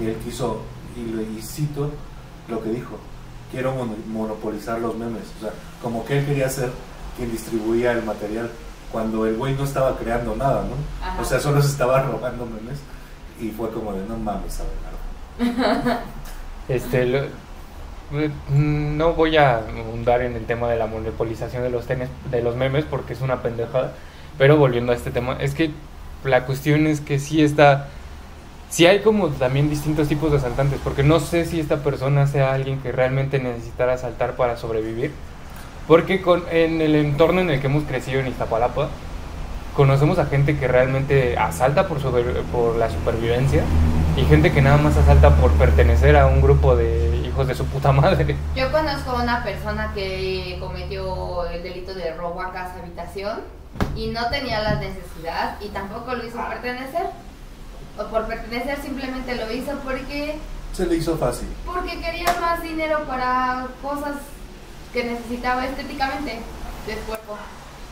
que 0.00 0.10
él 0.10 0.16
quiso, 0.24 0.62
y, 0.96 1.12
le- 1.14 1.22
y 1.38 1.42
cito 1.42 1.90
lo 2.48 2.62
que 2.62 2.70
dijo, 2.70 2.98
quiero 3.52 3.72
mono- 3.74 3.94
monopolizar 4.08 4.80
los 4.80 4.96
memes, 4.96 5.22
o 5.38 5.42
sea, 5.42 5.50
como 5.82 6.04
que 6.04 6.18
él 6.18 6.26
quería 6.26 6.48
ser 6.48 6.70
quien 7.16 7.30
distribuía 7.30 7.92
el 7.92 8.02
material, 8.02 8.50
cuando 8.90 9.26
el 9.26 9.36
güey 9.36 9.54
no 9.54 9.64
estaba 9.64 9.96
creando 9.96 10.34
nada, 10.34 10.64
¿no? 10.64 10.74
Ajá. 11.06 11.20
O 11.20 11.24
sea, 11.24 11.38
solo 11.38 11.60
se 11.62 11.68
estaba 11.68 12.02
robando 12.02 12.46
memes, 12.46 12.78
y 13.40 13.50
fue 13.50 13.70
como 13.70 13.92
de, 13.92 14.04
no 14.06 14.16
mames, 14.16 14.58
Abelardo. 15.38 16.00
Este, 16.68 17.04
lo- 17.06 17.24
eh, 18.12 18.30
no 18.50 19.12
voy 19.14 19.36
a 19.36 19.58
ahondar 19.58 20.22
en 20.22 20.34
el 20.36 20.44
tema 20.46 20.68
de 20.68 20.76
la 20.76 20.86
monopolización 20.86 21.62
de 21.62 21.70
los, 21.70 21.86
tenes, 21.86 22.08
de 22.30 22.42
los 22.42 22.56
memes 22.56 22.84
porque 22.84 23.12
es 23.12 23.20
una 23.20 23.42
pendejada, 23.42 23.92
pero 24.38 24.56
volviendo 24.56 24.92
a 24.92 24.94
este 24.96 25.10
tema, 25.10 25.36
es 25.40 25.54
que 25.54 25.70
la 26.24 26.44
cuestión 26.46 26.86
es 26.86 27.00
que 27.00 27.18
sí 27.18 27.42
está, 27.42 27.88
sí 28.70 28.86
hay 28.86 29.00
como 29.00 29.28
también 29.28 29.68
distintos 29.68 30.08
tipos 30.08 30.30
de 30.30 30.38
asaltantes, 30.38 30.80
porque 30.82 31.02
no 31.02 31.20
sé 31.20 31.44
si 31.44 31.60
esta 31.60 31.78
persona 31.78 32.26
sea 32.26 32.52
alguien 32.54 32.80
que 32.80 32.92
realmente 32.92 33.38
necesitara 33.38 33.92
asaltar 33.94 34.36
para 34.36 34.56
sobrevivir, 34.56 35.12
porque 35.86 36.22
con, 36.22 36.44
en 36.50 36.80
el 36.80 36.94
entorno 36.94 37.40
en 37.40 37.50
el 37.50 37.60
que 37.60 37.66
hemos 37.66 37.84
crecido 37.84 38.20
en 38.20 38.28
Iztapalapa, 38.28 38.88
conocemos 39.76 40.18
a 40.18 40.26
gente 40.26 40.56
que 40.58 40.68
realmente 40.68 41.36
asalta 41.36 41.86
por, 41.88 42.00
sobre- 42.00 42.22
por 42.52 42.76
la 42.76 42.90
supervivencia 42.90 43.62
y 44.16 44.24
gente 44.24 44.52
que 44.52 44.60
nada 44.62 44.76
más 44.76 44.96
asalta 44.96 45.30
por 45.36 45.50
pertenecer 45.52 46.16
a 46.16 46.26
un 46.26 46.40
grupo 46.42 46.76
de 46.76 47.22
hijos 47.24 47.46
de 47.46 47.54
su 47.54 47.64
puta 47.66 47.92
madre. 47.92 48.36
Yo 48.54 48.70
conozco 48.72 49.10
a 49.12 49.22
una 49.22 49.42
persona 49.44 49.92
que 49.94 50.56
cometió 50.60 51.46
el 51.46 51.62
delito 51.62 51.94
de 51.94 52.12
robo 52.14 52.42
a 52.42 52.52
casa 52.52 52.74
habitación 52.82 53.40
y 53.96 54.08
no 54.08 54.28
tenía 54.28 54.60
la 54.60 54.74
necesidad 54.76 55.56
y 55.60 55.68
tampoco 55.68 56.14
lo 56.14 56.24
hizo 56.26 56.36
por 56.36 56.48
pertenecer. 56.48 57.06
O 58.00 58.04
por 58.06 58.26
pertenecer 58.26 58.80
simplemente 58.80 59.34
lo 59.36 59.52
hizo 59.52 59.72
porque 59.84 60.38
Se 60.72 60.86
le 60.86 60.96
hizo 60.96 61.18
fácil. 61.18 61.48
porque 61.66 62.00
quería 62.00 62.34
más 62.40 62.62
dinero 62.62 63.04
para 63.06 63.66
cosas 63.82 64.14
que 64.92 65.04
necesitaba 65.04 65.66
estéticamente 65.66 66.40
del 66.86 66.98
cuerpo. 67.00 67.36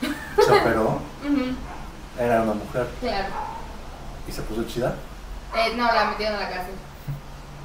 Se 0.00 0.52
operó, 0.52 1.00
era 2.18 2.42
una 2.42 2.54
mujer 2.54 2.88
claro. 3.00 3.26
y 4.26 4.32
se 4.32 4.40
puso 4.42 4.64
chida. 4.64 4.94
Eh, 5.54 5.74
no, 5.76 5.84
la 5.92 6.04
metieron 6.06 6.36
a 6.36 6.40
la 6.40 6.50
cárcel. 6.50 6.74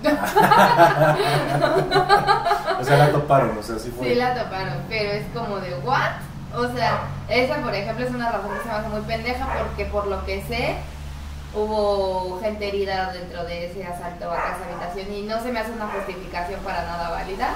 O 2.79 2.83
sea, 2.85 2.97
la 2.97 3.11
toparon, 3.11 3.57
o 3.57 3.63
sea, 3.63 3.79
sí 3.79 3.89
fue. 3.97 4.09
Sí 4.09 4.15
la 4.15 4.35
toparon, 4.35 4.79
pero 4.89 5.11
es 5.11 5.25
como 5.33 5.57
de 5.59 5.73
what? 5.75 6.11
O 6.53 6.67
sea, 6.75 7.03
esa 7.29 7.55
por 7.61 7.73
ejemplo 7.73 8.05
es 8.05 8.13
una 8.13 8.29
razón 8.29 8.51
que 8.53 8.59
se 8.63 8.67
me 8.67 8.73
hace 8.73 8.89
muy 8.89 9.01
pendeja 9.01 9.47
porque 9.63 9.85
por 9.85 10.07
lo 10.07 10.25
que 10.25 10.41
sé 10.43 10.75
hubo 11.55 12.39
gente 12.41 12.67
herida 12.67 13.13
dentro 13.13 13.43
de 13.43 13.67
ese 13.67 13.85
asalto 13.85 14.31
a 14.31 14.35
casa 14.35 14.59
habitación 14.67 15.13
y 15.13 15.21
no 15.23 15.41
se 15.41 15.51
me 15.51 15.59
hace 15.59 15.71
una 15.71 15.87
justificación 15.87 16.59
para 16.61 16.83
nada 16.83 17.11
válida. 17.11 17.53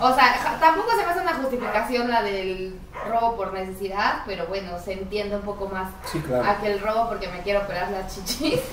O 0.00 0.14
sea, 0.14 0.58
tampoco 0.60 0.90
se 0.92 1.04
me 1.04 1.12
hace 1.12 1.20
una 1.20 1.34
justificación 1.34 2.10
la 2.10 2.22
del 2.22 2.78
robo 3.08 3.36
por 3.36 3.52
necesidad, 3.52 4.22
pero 4.26 4.46
bueno, 4.46 4.78
se 4.78 4.92
entiende 4.92 5.36
un 5.36 5.42
poco 5.42 5.68
más 5.68 5.90
Sí, 6.10 6.20
claro. 6.20 6.48
aquel 6.48 6.80
robo 6.80 7.08
porque 7.08 7.28
me 7.28 7.42
quiero 7.42 7.62
operar 7.62 7.90
las 7.90 8.14
chichis. 8.14 8.60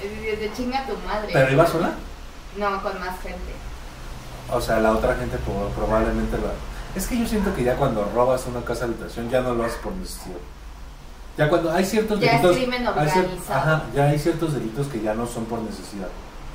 de 0.00 0.50
chinga 0.56 0.86
tu 0.86 0.96
madre. 1.06 1.30
¿Pero 1.32 1.52
iba 1.52 1.66
sola? 1.66 1.92
No, 2.56 2.82
con 2.82 2.98
más 3.00 3.20
gente. 3.20 3.52
O 4.50 4.60
sea, 4.60 4.78
la 4.80 4.92
otra 4.92 5.14
gente 5.16 5.36
probablemente 5.76 6.38
lo... 6.38 6.50
Es 6.94 7.06
que 7.06 7.18
yo 7.18 7.26
siento 7.26 7.54
que 7.54 7.64
ya 7.64 7.76
cuando 7.76 8.10
robas 8.14 8.46
una 8.46 8.64
casa 8.64 8.86
habitación 8.86 9.28
ya 9.28 9.42
no 9.42 9.54
lo 9.54 9.64
haces 9.64 9.78
por 9.78 9.92
necesidad. 9.92 10.38
Ya 11.38 11.48
cuando 11.48 11.72
hay 11.72 11.84
ciertos 11.84 12.20
Ya 12.20 12.32
es 12.32 12.42
delitos... 12.42 12.56
crimen 12.56 12.86
hay 12.86 12.92
cier- 13.08 13.18
organizado. 13.24 13.60
Ajá, 13.60 13.82
ya 13.94 14.04
hay 14.08 14.18
ciertos 14.18 14.52
delitos 14.54 14.88
que 14.88 15.00
ya 15.00 15.14
no 15.14 15.26
son 15.26 15.44
por 15.46 15.60
necesidad. 15.60 16.08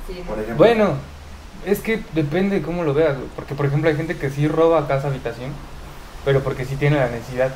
Sí, 0.06 0.22
Por 0.28 0.38
ejemplo... 0.38 0.56
Bueno, 0.56 0.90
es 1.64 1.80
que 1.80 2.02
depende 2.12 2.56
de 2.56 2.62
cómo 2.62 2.84
lo 2.84 2.92
veas, 2.94 3.16
porque 3.34 3.54
por 3.54 3.64
ejemplo 3.66 3.88
hay 3.88 3.96
gente 3.96 4.16
que 4.18 4.28
sí 4.30 4.46
roba 4.46 4.86
casa 4.86 5.08
habitación, 5.08 5.50
pero 6.24 6.40
porque 6.40 6.66
sí 6.66 6.76
tiene 6.76 6.96
la 6.96 7.08
necesidad 7.08 7.48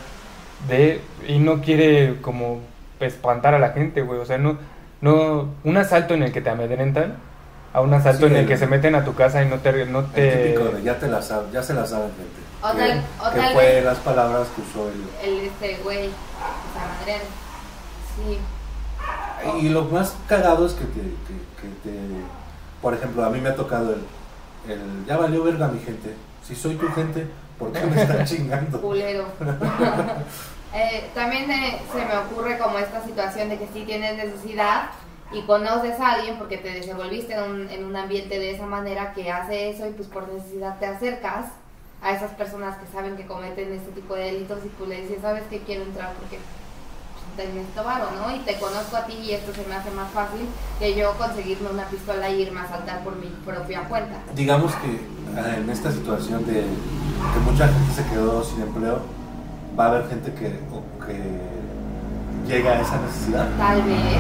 de 0.69 1.03
y 1.29 1.39
no 1.39 1.61
quiere 1.61 2.17
como 2.23 2.61
espantar 3.01 3.55
a 3.55 3.59
la 3.59 3.71
gente, 3.71 4.01
güey, 4.03 4.19
o 4.19 4.25
sea, 4.25 4.39
no 4.39 4.57
no 5.01 5.51
un 5.63 5.77
asalto 5.77 6.15
en 6.15 6.23
el 6.25 6.33
que 6.33 6.41
te 6.41 6.51
amedrentan 6.51 7.15
a 7.73 7.81
un 7.83 7.93
asalto 7.95 8.21
Sí, 8.27 8.33
en 8.33 8.33
el 8.33 8.39
el- 8.41 8.49
que 8.49 8.57
se 8.57 8.67
meten 8.67 8.95
a 8.97 9.05
tu 9.05 9.15
casa 9.15 9.43
y 9.45 9.49
no 9.49 9.59
te 9.59 9.85
no 9.87 10.01
El 10.01 10.07
te 10.13 10.37
típico 10.55 10.65
de 10.71 10.83
ya 10.83 10.99
te 10.99 11.07
la 11.07 11.21
saben, 11.23 11.53
ya 11.53 11.63
se 11.63 11.75
la 11.75 11.87
saben 11.87 12.09
gente. 12.09 12.49
O 12.61 12.73
que, 12.73 12.79
tal- 12.79 13.05
o 13.21 13.31
que 13.33 13.39
tal 13.41 13.53
fue 13.53 13.63
vez- 13.65 13.85
las 13.85 13.99
palabras 13.99 14.49
que 14.57 14.63
usó 14.63 14.89
el... 14.89 15.29
el 15.31 15.41
este 15.47 15.77
güey, 15.85 16.09
Sí. 18.17 18.39
Y 19.61 19.69
lo 19.69 19.85
más 19.85 20.17
cagado 20.29 20.67
es 20.67 20.73
que 20.73 20.85
te, 20.85 21.01
que, 21.01 21.61
que 21.61 21.69
te... 21.83 21.99
Por 22.83 22.95
ejemplo, 22.95 23.25
a 23.25 23.31
mí 23.31 23.41
me 23.41 23.51
ha 23.51 23.57
tocado 23.57 23.95
el, 23.95 24.71
el... 24.71 25.07
Ya 25.07 25.17
valió 25.17 25.45
verga 25.45 25.69
mi 25.69 25.81
gente. 25.81 26.15
Si 26.47 26.55
soy 26.55 26.75
tu 26.77 26.89
gente, 26.89 27.27
¿por 27.59 27.73
qué 27.73 27.85
me 27.87 28.03
están 28.03 28.25
chingando? 28.25 28.81
culero. 28.81 29.27
Eh, 30.75 31.09
también 31.15 31.51
eh, 31.51 31.81
se 31.91 32.05
me 32.05 32.15
ocurre 32.19 32.59
como 32.59 32.79
esta 32.79 33.03
situación 33.03 33.49
de 33.49 33.59
que 33.59 33.67
sí 33.73 33.85
tienes 33.87 34.19
necesidad 34.19 34.91
y 35.33 35.41
conoces 35.43 35.99
a 35.99 36.13
alguien 36.13 36.37
porque 36.37 36.59
te 36.59 36.69
desenvolviste 36.69 37.33
en 37.33 37.43
un, 37.43 37.71
en 37.71 37.85
un 37.87 37.97
ambiente 37.97 38.39
de 38.39 38.51
esa 38.51 38.67
manera 38.67 39.15
que 39.15 39.33
hace 39.33 39.71
eso 39.71 39.87
y 39.87 39.93
pues 39.93 40.09
por 40.09 40.29
necesidad 40.29 40.79
te 40.79 40.85
acercas 40.85 41.47
a 42.03 42.13
esas 42.13 42.33
personas 42.33 42.77
que 42.77 42.87
saben 42.93 43.17
que 43.17 43.27
cometen 43.27 43.73
este 43.73 43.93
tipo 43.93 44.15
de 44.15 44.25
delitos 44.25 44.59
y 44.65 44.69
pues 44.69 44.91
le 44.91 45.01
dices, 45.01 45.23
¿sabes 45.23 45.45
que 45.51 45.61
quiero 45.61 45.85
entrar? 45.85 46.13
Porque 46.13 46.39
te 47.39 47.47
necesito 47.47 47.85
varo, 47.85 48.11
¿no? 48.11 48.35
Y 48.35 48.41
te 48.41 48.59
conozco 48.59 48.97
a 48.97 49.07
ti 49.07 49.15
y 49.15 49.33
esto 49.33 49.55
se 49.55 49.65
me 49.69 49.77
hace 49.77 49.93
más 49.93 50.11
fácil 50.11 50.41
que 50.81 50.97
yo 50.97 51.17
conseguirme 51.17 51.71
una 51.71 51.85
pistola 51.85 52.29
y 52.29 52.43
irme 52.43 52.61
a 52.61 52.69
saltar 52.69 53.05
por 53.05 53.15
mi 53.15 53.29
propia 53.47 53.83
cuenta. 53.85 54.17
Digamos 54.35 54.75
que 54.75 55.01
ah, 55.39 55.57
en 55.57 55.71
esta 55.71 55.93
situación 55.93 56.45
de 56.47 56.63
que 56.63 57.41
mucha 57.51 57.69
gente 57.69 57.95
se 57.95 58.05
quedó 58.11 58.43
sin 58.43 58.63
empleo, 58.63 59.03
va 59.79 59.85
a 59.85 59.89
haber 59.89 60.09
gente 60.09 60.35
que, 60.35 60.59
o 60.75 60.83
que 61.07 62.53
llega 62.53 62.73
a 62.73 62.81
esa 62.81 63.01
necesidad. 63.03 63.49
Tal 63.57 63.83
vez. 63.83 64.17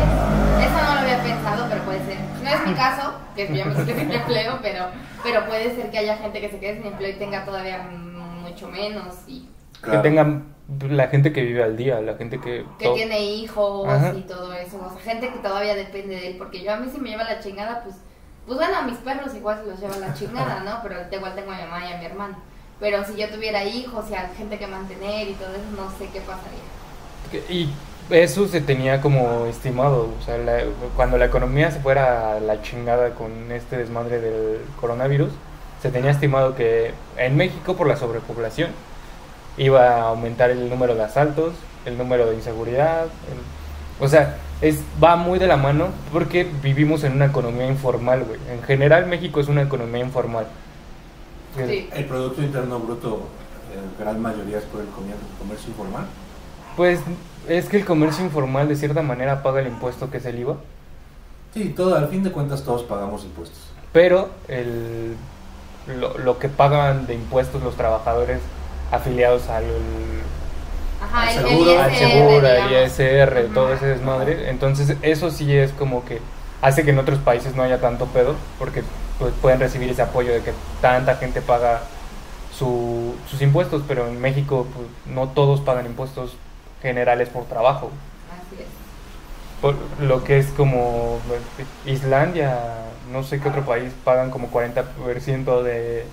Eso 0.60 0.78
no 0.86 0.94
lo 0.94 1.00
había 1.00 1.22
pensado, 1.22 1.66
pero 1.68 1.82
puede 1.82 2.04
ser. 2.06 2.18
No 2.44 2.50
es 2.50 2.66
mi 2.68 2.74
caso, 2.74 3.14
que 3.34 3.48
yo 3.48 3.64
me 3.66 3.74
quedé 3.74 3.98
sin 3.98 4.12
empleo, 4.12 4.58
pero, 4.62 4.84
pero 5.24 5.44
puede 5.46 5.74
ser 5.74 5.90
que 5.90 5.98
haya 5.98 6.18
gente 6.18 6.40
que 6.40 6.50
se 6.50 6.60
quede 6.60 6.76
sin 6.76 6.86
empleo 6.86 7.10
y 7.10 7.18
tenga 7.18 7.44
todavía 7.44 7.82
mucho 7.82 8.68
menos 8.68 9.14
y 9.26 9.48
Claro. 9.80 10.02
que 10.02 10.08
tengan 10.08 10.44
la 10.90 11.08
gente 11.08 11.32
que 11.32 11.42
vive 11.42 11.62
al 11.62 11.76
día, 11.76 12.00
la 12.00 12.14
gente 12.16 12.40
que 12.40 12.64
que 12.78 12.88
tiene 12.90 13.20
hijos 13.20 13.88
Ajá. 13.88 14.12
y 14.14 14.22
todo 14.22 14.52
eso. 14.52 14.76
O 14.84 14.90
sea, 14.92 15.00
gente 15.02 15.30
que 15.30 15.38
todavía 15.38 15.74
depende 15.74 16.16
de 16.16 16.28
él, 16.28 16.34
porque 16.36 16.62
yo 16.62 16.72
a 16.72 16.76
mí 16.76 16.90
si 16.92 17.00
me 17.00 17.10
lleva 17.10 17.24
la 17.24 17.40
chingada, 17.40 17.82
pues, 17.84 17.96
pues 18.46 18.58
bueno, 18.58 18.76
a 18.76 18.82
mis 18.82 18.96
perros 18.98 19.34
igual 19.34 19.60
se 19.62 19.70
los 19.70 19.80
lleva 19.80 19.96
la 19.96 20.12
chingada, 20.14 20.60
¿no? 20.64 20.80
Pero 20.82 20.96
igual 21.10 21.34
tengo 21.34 21.52
a 21.52 21.56
mi 21.56 21.62
mamá 21.62 21.88
y 21.88 21.92
a 21.92 21.98
mi 21.98 22.04
hermano. 22.06 22.36
Pero 22.80 23.04
si 23.04 23.16
yo 23.16 23.28
tuviera 23.30 23.64
hijos 23.64 24.10
y 24.10 24.14
a 24.14 24.28
gente 24.36 24.58
que 24.58 24.66
mantener 24.66 25.28
y 25.28 25.32
todo 25.34 25.48
eso, 25.50 25.64
no 25.76 25.90
sé 25.98 26.08
qué 26.12 26.20
pasaría. 26.20 27.48
Y 27.50 27.70
eso 28.10 28.46
se 28.46 28.60
tenía 28.60 29.00
como 29.00 29.46
estimado, 29.46 30.08
o 30.18 30.24
sea, 30.24 30.38
la- 30.38 30.62
cuando 30.96 31.18
la 31.18 31.26
economía 31.26 31.70
se 31.70 31.80
fuera 31.80 32.36
a 32.36 32.40
la 32.40 32.62
chingada 32.62 33.14
con 33.14 33.50
este 33.52 33.76
desmadre 33.78 34.20
del 34.20 34.60
coronavirus, 34.80 35.30
se 35.82 35.90
tenía 35.90 36.10
estimado 36.12 36.54
que 36.54 36.92
en 37.16 37.36
México 37.36 37.76
por 37.76 37.86
la 37.86 37.96
sobrepoblación 37.96 38.70
iba 39.58 39.88
a 39.88 40.02
aumentar 40.08 40.50
el 40.50 40.68
número 40.70 40.94
de 40.94 41.02
asaltos, 41.04 41.52
el 41.84 41.98
número 41.98 42.26
de 42.30 42.36
inseguridad, 42.36 43.04
el- 43.04 44.04
o 44.04 44.08
sea, 44.08 44.36
es 44.60 44.80
va 45.02 45.16
muy 45.16 45.38
de 45.38 45.46
la 45.46 45.56
mano 45.56 45.88
porque 46.12 46.48
vivimos 46.62 47.04
en 47.04 47.12
una 47.12 47.26
economía 47.26 47.66
informal, 47.66 48.24
güey. 48.24 48.38
En 48.50 48.62
general 48.62 49.06
México 49.06 49.40
es 49.40 49.48
una 49.48 49.62
economía 49.62 50.00
informal. 50.04 50.46
Sí. 51.56 51.88
El 51.92 52.04
Producto 52.04 52.42
Interno 52.42 52.78
Bruto, 52.78 53.22
en 53.74 54.04
gran 54.04 54.20
mayoría 54.20 54.58
es 54.58 54.64
por 54.64 54.80
el 54.80 54.86
comer- 54.88 55.16
comercio 55.38 55.68
informal. 55.70 56.04
Pues 56.76 57.00
es 57.48 57.68
que 57.68 57.76
el 57.78 57.84
comercio 57.84 58.24
informal 58.24 58.68
de 58.68 58.76
cierta 58.76 59.02
manera 59.02 59.42
paga 59.42 59.60
el 59.60 59.66
impuesto 59.66 60.10
que 60.10 60.18
es 60.18 60.24
el 60.26 60.38
IVA. 60.38 60.56
Sí, 61.54 61.70
todo, 61.70 61.96
al 61.96 62.08
fin 62.08 62.22
de 62.22 62.30
cuentas 62.30 62.62
todos 62.62 62.82
pagamos 62.84 63.24
impuestos. 63.24 63.58
pero 63.92 64.28
el, 64.48 65.16
lo, 65.98 66.16
lo 66.18 66.38
que 66.38 66.48
pagan 66.48 67.06
de 67.06 67.14
impuestos 67.14 67.62
los 67.62 67.74
trabajadores 67.74 68.38
afiliados 68.90 69.48
al, 69.48 69.64
Ajá, 71.00 71.22
Al 71.22 71.28
el, 71.28 71.38
el 71.44 71.48
seguro, 71.50 71.80
al 71.80 71.94
seguro, 71.96 72.48
al. 72.48 72.72
ISR, 72.86 73.54
todo 73.54 73.72
ese 73.72 73.86
desmadre. 73.86 74.50
Entonces 74.50 74.96
eso 75.02 75.30
sí 75.30 75.56
es 75.56 75.72
como 75.72 76.04
que 76.04 76.20
hace 76.62 76.84
que 76.84 76.90
en 76.90 76.98
otros 76.98 77.18
países 77.20 77.54
no 77.54 77.62
haya 77.62 77.80
tanto 77.80 78.06
pedo, 78.06 78.34
porque 78.58 78.82
pues, 79.18 79.32
pueden 79.40 79.60
recibir 79.60 79.90
ese 79.90 80.02
apoyo 80.02 80.32
de 80.32 80.40
que 80.42 80.52
tanta 80.80 81.16
gente 81.16 81.40
paga 81.40 81.80
su- 82.56 83.14
sus 83.30 83.40
impuestos, 83.42 83.82
pero 83.86 84.08
en 84.08 84.20
México 84.20 84.66
pues, 84.74 84.86
no 85.14 85.28
todos 85.28 85.60
pagan 85.60 85.86
impuestos 85.86 86.36
generales 86.82 87.28
por 87.28 87.44
trabajo. 87.44 87.90
Así 88.32 88.60
es. 88.62 88.66
Por 89.60 89.74
lo 90.00 90.24
que 90.24 90.38
es 90.38 90.46
como 90.56 91.18
eh, 91.86 91.90
Islandia, 91.90 92.58
no 93.12 93.22
sé 93.22 93.40
qué 93.40 93.48
otro 93.48 93.62
país, 93.64 93.92
pagan 94.04 94.30
como 94.30 94.48
40% 94.50 95.62
de, 95.62 96.04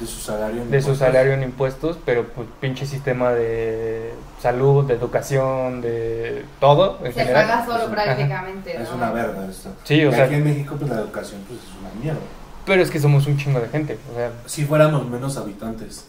De 0.00 0.06
su 0.06 0.20
salario. 0.20 0.62
en 0.62 0.70
de 0.70 0.80
su 0.82 0.88
impuestos. 0.90 0.98
salario 0.98 1.32
en 1.34 1.42
impuestos, 1.44 1.98
pero 2.04 2.24
pues 2.28 2.48
pinche 2.60 2.84
sistema 2.84 3.30
de 3.32 4.12
salud, 4.40 4.84
de 4.86 4.94
educación, 4.94 5.80
de 5.80 6.44
todo 6.60 6.98
en 7.04 7.12
Se 7.12 7.20
general. 7.20 7.46
paga 7.48 7.64
solo 7.64 7.78
Es 7.78 7.84
un- 7.88 7.92
prácticamente. 7.94 8.82
Es 8.82 8.90
una 8.90 9.10
verga 9.12 9.46
esto. 9.46 9.70
Sí, 9.84 10.04
o 10.04 10.10
sea- 10.12 10.24
aquí 10.24 10.34
en 10.34 10.44
México 10.44 10.74
pues 10.78 10.90
la 10.90 10.98
educación 11.00 11.40
pues 11.46 11.60
es 11.60 11.68
una 11.80 11.90
mierda. 12.02 12.20
Pero 12.66 12.82
es 12.82 12.90
que 12.90 12.98
somos 12.98 13.26
un 13.26 13.36
chingo 13.36 13.60
de 13.60 13.68
gente, 13.68 13.98
o 14.12 14.16
sea, 14.16 14.32
Si 14.46 14.64
fuéramos 14.64 15.06
menos 15.08 15.36
habitantes, 15.36 16.06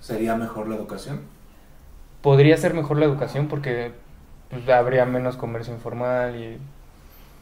¿sería 0.00 0.34
mejor 0.36 0.68
la 0.68 0.76
educación? 0.76 1.20
podría 2.20 2.56
ser 2.56 2.72
mejor 2.74 2.98
la 2.98 3.04
educación 3.06 3.48
porque 3.48 3.90
pues, 4.50 4.68
habría 4.68 5.04
menos 5.06 5.36
comercio 5.36 5.74
informal 5.74 6.36
y 6.36 6.56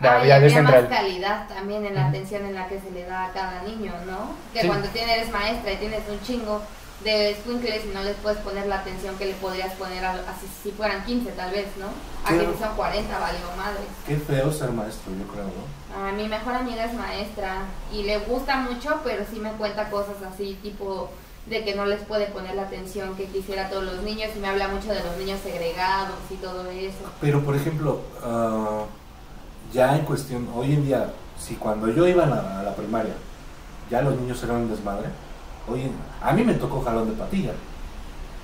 Ah, 0.03 0.17
habría 0.17 0.37
habría 0.37 0.63
más 0.63 0.85
calidad 0.85 1.49
también 1.49 1.85
en 1.85 1.95
la 1.95 2.09
atención 2.09 2.45
en 2.47 2.55
la 2.55 2.69
que 2.69 2.81
se 2.81 2.91
le 2.91 3.05
da 3.05 3.27
a 3.27 3.33
cada 3.33 3.63
niño, 3.63 3.93
¿no? 4.07 4.35
Que 4.55 4.63
Sí. 4.63 4.67
cuando 4.67 4.89
tienes, 4.89 5.17
eres 5.19 5.31
maestra 5.31 5.73
y 5.73 5.77
tienes 5.77 6.01
un 6.09 6.21
chingo 6.23 6.63
de 7.05 7.35
squinkles 7.41 7.85
y 7.87 7.89
no 7.95 8.03
les 8.03 8.17
puedes 8.17 8.39
poner 8.41 8.67
la 8.67 8.77
atención 8.81 9.17
que 9.17 9.27
le 9.27 9.33
podrías 9.35 9.73
poner 9.75 10.05
a, 10.05 10.13
así 10.13 10.47
si 10.63 10.71
fueran 10.71 11.05
15 11.05 11.33
tal 11.33 11.51
vez, 11.51 11.67
¿no? 11.79 11.87
Aquí 12.25 12.35
Claro. 12.39 12.53
si 12.55 12.59
son 12.63 12.77
40, 12.77 13.19
valió 13.19 13.41
madre. 13.57 13.81
Qué 14.07 14.17
feo 14.17 14.53
ser 14.53 14.71
maestro, 14.73 15.13
yo 15.19 15.27
creo, 15.33 15.45
¿no? 15.45 16.07
A 16.09 16.13
mi 16.13 16.29
mejor 16.29 16.55
amiga 16.55 16.85
es 16.85 16.93
maestra 16.95 17.63
y 17.93 18.03
le 18.05 18.19
gusta 18.19 18.57
mucho, 18.57 19.01
pero 19.05 19.25
sí 19.31 19.39
me 19.41 19.51
cuenta 19.53 19.89
cosas 19.91 20.17
así, 20.31 20.59
tipo 20.63 21.11
de 21.47 21.65
que 21.65 21.75
no 21.75 21.87
les 21.87 22.01
puede 22.03 22.27
poner 22.27 22.55
la 22.55 22.63
atención 22.63 23.17
que 23.17 23.25
quisiera 23.25 23.67
a 23.67 23.71
todos 23.71 23.85
los 23.85 24.03
niños 24.03 24.31
y 24.37 24.39
me 24.39 24.49
habla 24.49 24.69
mucho 24.69 24.89
de 24.89 25.03
los 25.03 25.17
niños 25.17 25.41
segregados 25.43 26.17
y 26.31 26.35
todo 26.35 26.71
eso. 26.71 27.11
Pero, 27.21 27.43
por 27.43 27.57
ejemplo, 27.57 28.03
ah, 28.23 28.85
ya 29.73 29.97
en 29.97 30.05
cuestión, 30.05 30.49
hoy 30.55 30.75
en 30.75 30.85
día, 30.85 31.07
si 31.39 31.55
cuando 31.57 31.89
yo 31.89 32.07
iba 32.07 32.25
a 32.25 32.27
la, 32.27 32.61
a 32.61 32.63
la 32.63 32.75
primaria, 32.75 33.15
ya 33.91 34.03
los 34.03 34.15
niños 34.17 34.43
eran 34.43 34.57
un 34.57 34.71
desmadre, 34.71 35.07
hoy 35.69 35.83
en- 35.83 35.95
a 36.23 36.33
mí 36.33 36.43
me 36.45 36.55
tocó 36.55 36.83
jalón 36.83 37.09
de 37.09 37.13
patilla. 37.17 37.53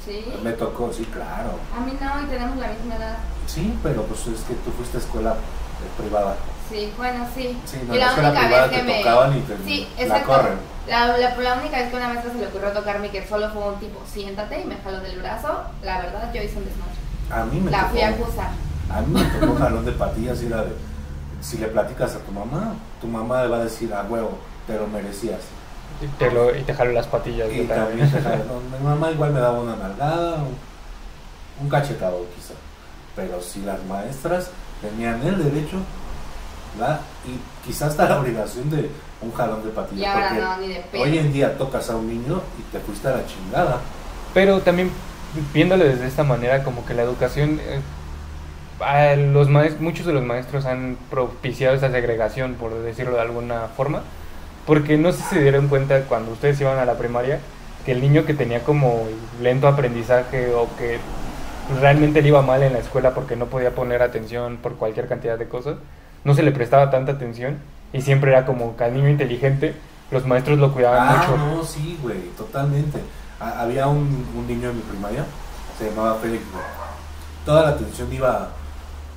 ¿Sí? 0.04 0.24
Me 0.42 0.52
tocó, 0.52 0.92
sí, 0.92 1.04
claro. 1.06 1.58
A 1.76 1.80
mí 1.80 1.92
no, 2.00 2.22
y 2.22 2.26
tenemos 2.26 2.56
la 2.58 2.68
misma 2.68 2.94
edad. 2.96 3.16
Sí, 3.46 3.76
pero 3.82 4.02
pues 4.04 4.20
es 4.28 4.40
que 4.42 4.54
tú 4.54 4.70
fuiste 4.76 4.98
a 4.98 5.00
escuela 5.00 5.32
eh, 5.32 6.00
privada. 6.00 6.36
Sí, 6.70 6.92
bueno, 6.96 7.26
sí. 7.34 7.58
Sí, 7.64 7.78
no, 7.86 7.94
y 7.94 7.98
la 7.98 8.06
la 8.06 8.10
escuela 8.12 8.30
única 8.30 8.44
privada 8.46 8.66
vez 8.66 8.70
que 8.70 8.76
te 8.78 8.92
me... 8.92 8.98
tocaban 8.98 9.36
y 9.36 9.40
te 9.40 9.56
Sí, 9.64 9.88
la 10.06 10.22
corren. 10.22 10.58
La, 10.86 11.06
la, 11.18 11.36
la 11.36 11.54
única 11.54 11.78
vez 11.78 11.90
que 11.90 11.96
una 11.96 12.08
maestra 12.08 12.32
se 12.32 12.38
le 12.38 12.46
ocurrió 12.46 12.70
tocarme 12.70 13.10
que 13.10 13.26
solo 13.26 13.50
fue 13.50 13.68
un 13.72 13.80
tipo, 13.80 14.00
siéntate 14.12 14.60
y 14.60 14.64
me 14.64 14.76
jaló 14.76 15.00
del 15.00 15.18
brazo, 15.18 15.48
la 15.82 15.98
verdad 15.98 16.32
yo 16.32 16.40
hice 16.42 16.58
un 16.58 16.64
desmadre. 16.66 16.94
A 17.30 17.44
mí 17.44 17.60
me 17.60 17.70
La 17.72 17.78
tocó. 17.80 17.90
fui 17.90 18.00
a 18.02 18.08
acusar. 18.10 18.50
A 18.88 19.00
mí 19.00 19.06
me 19.08 19.24
tocó 19.24 19.54
jalón 19.58 19.84
de 19.84 19.92
patillas 19.92 20.40
y 20.42 20.46
era 20.46 20.62
de. 20.62 20.72
Si 21.40 21.58
le 21.58 21.66
platicas 21.68 22.14
a 22.14 22.18
tu 22.20 22.32
mamá, 22.32 22.74
tu 23.00 23.06
mamá 23.06 23.42
le 23.42 23.48
va 23.48 23.58
a 23.58 23.64
decir 23.64 23.92
a 23.92 24.02
huevo, 24.02 24.38
te 24.66 24.74
lo 24.76 24.86
merecías. 24.86 25.40
Y 26.02 26.06
te, 26.18 26.30
lo, 26.30 26.54
y 26.54 26.62
te 26.62 26.74
jalo 26.74 26.92
las 26.92 27.06
patillas. 27.06 27.48
Y 27.52 27.64
también 27.64 28.10
te 28.10 28.20
no, 28.20 28.60
mi 28.78 28.84
mamá 28.84 29.10
igual 29.10 29.32
me 29.32 29.40
daba 29.40 29.60
una 29.60 29.76
nalgada, 29.76 30.36
un, 30.36 30.56
un 31.62 31.68
cachetado 31.68 32.24
quizá. 32.34 32.54
Pero 33.14 33.40
si 33.40 33.60
las 33.62 33.82
maestras 33.84 34.50
tenían 34.82 35.22
el 35.26 35.42
derecho 35.42 35.78
¿verdad? 36.78 37.00
y 37.26 37.66
quizás 37.66 37.90
hasta 37.90 38.08
la 38.08 38.20
obligación 38.20 38.68
de 38.68 38.90
un 39.22 39.32
jalón 39.32 39.62
de 39.62 39.70
Y 39.70 39.72
patillas. 39.72 40.14
ahora 40.14 40.28
porque 40.28 40.42
no, 40.42 40.56
ni 40.58 40.68
de 40.68 40.84
hoy 40.98 41.18
en 41.18 41.32
día 41.32 41.56
tocas 41.56 41.88
a 41.88 41.96
un 41.96 42.08
niño 42.08 42.42
y 42.58 42.62
te 42.72 42.78
fuiste 42.80 43.08
a 43.08 43.12
la 43.12 43.26
chingada. 43.26 43.80
Pero 44.34 44.60
también 44.60 44.90
viéndole 45.54 45.88
desde 45.88 46.06
esta 46.06 46.24
manera, 46.24 46.62
como 46.62 46.84
que 46.84 46.92
la 46.94 47.02
educación, 47.02 47.58
eh, 47.62 47.80
los 48.78 49.48
maes- 49.48 49.78
muchos 49.80 50.06
de 50.06 50.12
los 50.12 50.22
maestros 50.24 50.66
han 50.66 50.96
propiciado 51.10 51.74
esa 51.74 51.90
segregación, 51.90 52.54
por 52.54 52.74
decirlo 52.82 53.14
de 53.16 53.22
alguna 53.22 53.68
forma, 53.76 54.02
porque 54.66 54.96
no 54.98 55.12
sé 55.12 55.22
si 55.22 55.34
se 55.36 55.42
dieron 55.42 55.68
cuenta 55.68 56.02
cuando 56.02 56.32
ustedes 56.32 56.60
iban 56.60 56.78
a 56.78 56.84
la 56.84 56.94
primaria 56.98 57.38
que 57.84 57.92
el 57.92 58.00
niño 58.00 58.24
que 58.26 58.34
tenía 58.34 58.62
como 58.64 59.04
lento 59.40 59.68
aprendizaje 59.68 60.52
o 60.54 60.68
que 60.76 60.98
realmente 61.80 62.20
le 62.22 62.28
iba 62.28 62.42
mal 62.42 62.62
en 62.62 62.72
la 62.72 62.80
escuela 62.80 63.14
porque 63.14 63.36
no 63.36 63.46
podía 63.46 63.70
poner 63.74 64.02
atención 64.02 64.56
por 64.58 64.76
cualquier 64.76 65.08
cantidad 65.08 65.38
de 65.38 65.48
cosas, 65.48 65.76
no 66.24 66.34
se 66.34 66.42
le 66.42 66.50
prestaba 66.52 66.90
tanta 66.90 67.12
atención 67.12 67.58
y 67.92 68.02
siempre 68.02 68.32
era 68.32 68.44
como 68.44 68.76
que 68.76 68.84
al 68.84 68.94
niño 68.94 69.08
inteligente 69.08 69.74
los 70.10 70.26
maestros 70.26 70.58
lo 70.58 70.72
cuidaban 70.72 71.08
Ah, 71.08 71.16
mucho. 71.28 71.36
no, 71.36 71.64
sí, 71.64 71.98
güey, 72.02 72.18
totalmente. 72.36 72.98
Ha- 73.40 73.62
había 73.62 73.86
un, 73.86 74.26
un 74.36 74.46
niño 74.46 74.70
en 74.70 74.76
mi 74.76 74.82
primaria, 74.82 75.24
se 75.78 75.88
llamaba 75.90 76.16
Félix, 76.20 76.42
güey. 76.52 76.64
Toda 77.44 77.62
la 77.62 77.68
atención 77.70 78.12
iba, 78.12 78.48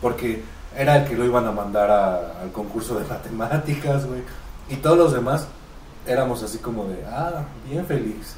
porque 0.02 0.44
era 0.78 0.98
el 0.98 1.08
que 1.08 1.16
lo 1.16 1.26
iban 1.26 1.46
a 1.48 1.52
mandar 1.52 1.90
a- 1.92 2.42
al 2.42 2.52
concurso 2.52 2.98
de 3.00 3.06
matemáticas, 3.10 4.06
güey. 4.06 4.22
Y 4.70 4.76
todos 4.78 4.98
los 4.98 5.14
demás 5.14 5.48
éramos 6.08 6.44
así 6.44 6.58
como 6.60 6.86
de, 6.86 7.04
ah, 7.08 7.44
bien 7.68 7.86
Félix. 7.86 8.36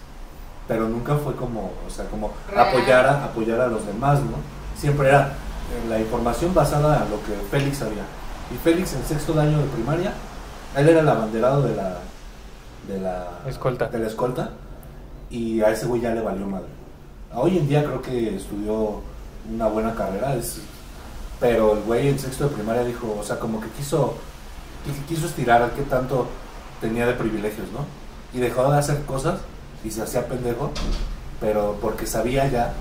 Pero 0.68 0.88
nunca 0.88 1.16
fue 1.18 1.36
como, 1.36 1.72
o 1.86 1.90
sea, 1.90 2.06
como 2.06 2.32
apoyar 2.56 3.06
a, 3.06 3.26
apoyar 3.26 3.60
a 3.62 3.68
los 3.68 3.86
demás, 3.86 4.20
¿no? 4.22 4.38
Siempre 4.80 5.10
era 5.10 5.28
eh, 5.28 5.90
la 5.90 6.00
información 6.00 6.54
basada 6.54 7.04
en 7.04 7.12
lo 7.12 7.18
que 7.24 7.34
Félix 7.50 7.78
sabía. 7.80 8.04
Y 8.54 8.58
Félix 8.64 8.94
en 8.94 9.04
sexto 9.04 9.38
año 9.40 9.58
de 9.58 9.66
primaria, 9.66 10.14
él 10.78 10.88
era 10.88 11.02
el 11.02 11.10
abanderado 11.10 11.64
de 11.64 11.76
la, 11.76 11.98
de 12.88 13.00
la 13.00 13.28
Escolta. 13.48 13.88
de 13.88 14.00
la 14.00 14.08
escolta 14.08 14.50
y 15.30 15.62
a 15.62 15.70
ese 15.72 15.86
güey 15.86 16.02
ya 16.02 16.14
le 16.14 16.22
valió 16.22 16.46
madre. 16.48 16.68
Hoy 17.34 17.58
en 17.58 17.68
día 17.68 17.84
creo 17.84 18.02
que 18.02 18.36
estudió 18.36 19.02
una 19.54 19.68
buena 19.68 19.94
carrera, 19.96 20.36
es, 20.36 20.62
pero 21.42 21.74
el 21.74 21.80
güey 21.82 22.08
en 22.08 22.18
sexto 22.20 22.48
de 22.48 22.56
primaria 22.56 22.84
dijo, 22.86 23.18
o 23.20 23.24
sea, 23.24 23.40
como 23.40 23.60
que 23.60 23.68
quiso, 23.70 24.14
qui- 24.86 25.06
quiso 25.08 25.26
estirar 25.26 25.62
a 25.64 25.72
qué 25.74 25.82
tanto 25.82 26.28
tenía 26.80 27.06
de 27.08 27.14
privilegios, 27.14 27.68
¿no? 27.74 27.86
Y 28.34 28.40
dejó 28.40 28.72
de 28.72 28.78
hacer 28.78 29.04
cosas 29.06 29.40
y 29.84 29.90
se 29.92 30.04
hacía 30.04 30.28
pendejo, 30.28 30.72
pero 31.42 31.78
porque 31.82 32.06
sabía 32.06 32.48
ya 32.48 32.74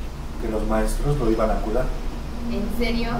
que 0.43 0.49
los 0.49 0.65
maestros 0.69 1.17
lo 1.19 1.31
iban 1.31 1.51
a 1.51 1.55
cuidar, 1.55 1.87
¿En 2.53 2.69
serio? 2.79 3.11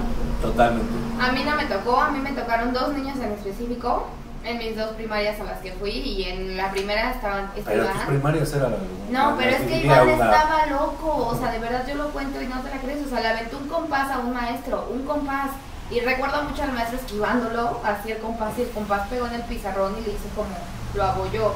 totalmente. 0.41 0.91
A 1.19 1.31
mí 1.31 1.43
no 1.43 1.55
me 1.55 1.65
tocó, 1.65 1.99
a 1.99 2.11
mí 2.11 2.19
me 2.19 2.31
tocaron 2.33 2.71
dos 2.73 2.93
niños 2.93 3.17
en 3.17 3.31
específico 3.31 4.05
en 4.43 4.57
mis 4.57 4.75
dos 4.75 4.91
primarias 4.91 5.39
a 5.39 5.43
las 5.43 5.59
que 5.59 5.71
fui 5.73 5.91
y 5.91 6.23
en 6.23 6.57
la 6.57 6.71
primera 6.71 7.11
estaban 7.11 7.51
Pero 7.53 7.83
tus 7.83 7.85
estaban 7.91 8.07
primarias 8.07 8.53
eran... 8.53 8.75
No, 9.11 9.35
pero 9.37 9.51
es 9.51 9.61
que 9.61 9.77
Iván 9.85 10.09
una- 10.09 10.25
estaba 10.25 10.65
loco, 10.67 11.27
o 11.27 11.37
sea, 11.37 11.51
de 11.51 11.59
verdad 11.59 11.85
yo 11.87 11.95
lo 11.95 12.09
cuento 12.09 12.41
y 12.41 12.47
no 12.47 12.59
te 12.61 12.69
la 12.69 12.77
crees, 12.81 13.05
o 13.05 13.09
sea, 13.09 13.19
le 13.21 13.27
aventó 13.27 13.57
un 13.57 13.67
compás 13.67 14.09
a 14.09 14.19
un 14.19 14.33
maestro, 14.33 14.87
un 14.91 15.03
compás, 15.05 15.51
y 15.91 15.99
recuerdo 15.99 16.43
mucho 16.43 16.63
al 16.63 16.71
maestro 16.71 16.97
esquivándolo, 16.97 17.81
así 17.83 18.11
el 18.11 18.17
compás 18.19 18.57
y 18.57 18.61
el 18.63 18.69
compás 18.71 19.07
pegó 19.09 19.27
en 19.27 19.33
el 19.33 19.43
pizarrón 19.43 19.93
y 19.99 20.05
le 20.05 20.11
hizo 20.13 20.27
como, 20.35 20.49
lo 20.95 21.03
abolló, 21.03 21.53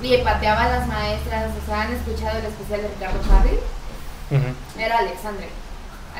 y 0.00 0.16
pateaba 0.18 0.64
a 0.64 0.68
las 0.70 0.88
maestras, 0.88 1.50
o 1.62 1.66
sea, 1.66 1.82
¿han 1.82 1.92
escuchado 1.92 2.38
el 2.38 2.46
especial 2.46 2.82
de 2.82 2.88
Ricardo? 2.88 3.18
Ujú. 4.30 4.80
Era 4.80 4.98
Alexandre, 4.98 5.48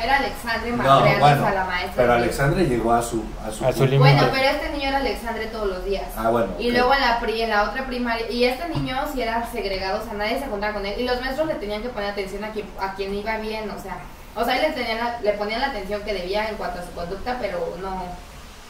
era 0.01 0.17
Alexandre 0.19 0.71
No, 0.71 0.77
madreándose 0.79 1.19
bueno, 1.21 1.47
a 1.47 1.51
la 1.55 1.65
maestra. 1.65 1.93
pero. 1.97 2.13
Alexandre 2.15 2.65
llegó 2.67 2.93
a 2.93 3.03
su... 3.03 3.25
A 3.47 3.51
su, 3.51 3.65
A 3.65 3.73
su 3.73 3.79
punto. 3.79 3.85
límite. 3.87 3.99
Bueno, 3.99 4.29
pero 4.33 4.49
este 4.49 4.69
niño 4.71 4.89
era 4.89 4.99
Alexandre 4.99 5.47
todos 5.47 5.69
los 5.69 5.85
días. 5.85 6.05
Ah, 6.17 6.31
bueno. 6.31 6.53
Y 6.59 6.71
luego 6.73 6.95
en 6.95 7.01
la, 7.01 7.21
pri- 7.21 7.43
en 7.43 7.51
la 7.51 7.65
otra 7.65 7.87
primaria, 7.87 8.31
y 8.31 8.45
este 8.45 8.69
niño 8.69 8.97
sí 9.13 9.21
era 9.23 9.47
segregado, 9.51 10.01
o 10.01 10.05
sea, 10.05 10.15
nadie 10.15 10.39
se 10.39 10.47
juntaba 10.47 10.73
con 10.75 10.87
él. 10.87 10.95
Y 11.01 11.05
los 11.05 11.21
maestros 11.21 11.47
le 11.49 11.55
tenían 11.57 11.83
que 11.83 11.89
poner 11.91 12.11
atención 12.11 12.43
a 12.45 12.51
quien, 12.51 12.67
a 12.81 12.95
quien 12.95 13.15
iba 13.15 13.37
bien, 13.39 13.69
o 13.71 13.79
sea, 13.81 13.99
o 14.35 14.45
sea, 14.45 14.57
él 14.57 14.63
le, 14.63 14.71
tenían 14.71 14.99
la- 14.99 15.21
le 15.21 15.33
ponían 15.35 15.61
la 15.61 15.69
atención 15.69 16.03
que 16.03 16.15
debía 16.15 16.49
en 16.49 16.57
cuanto 16.57 16.81
a 16.81 16.85
su 16.85 16.91
conducta, 16.93 17.37
pero 17.41 17.77
no, 17.81 18.03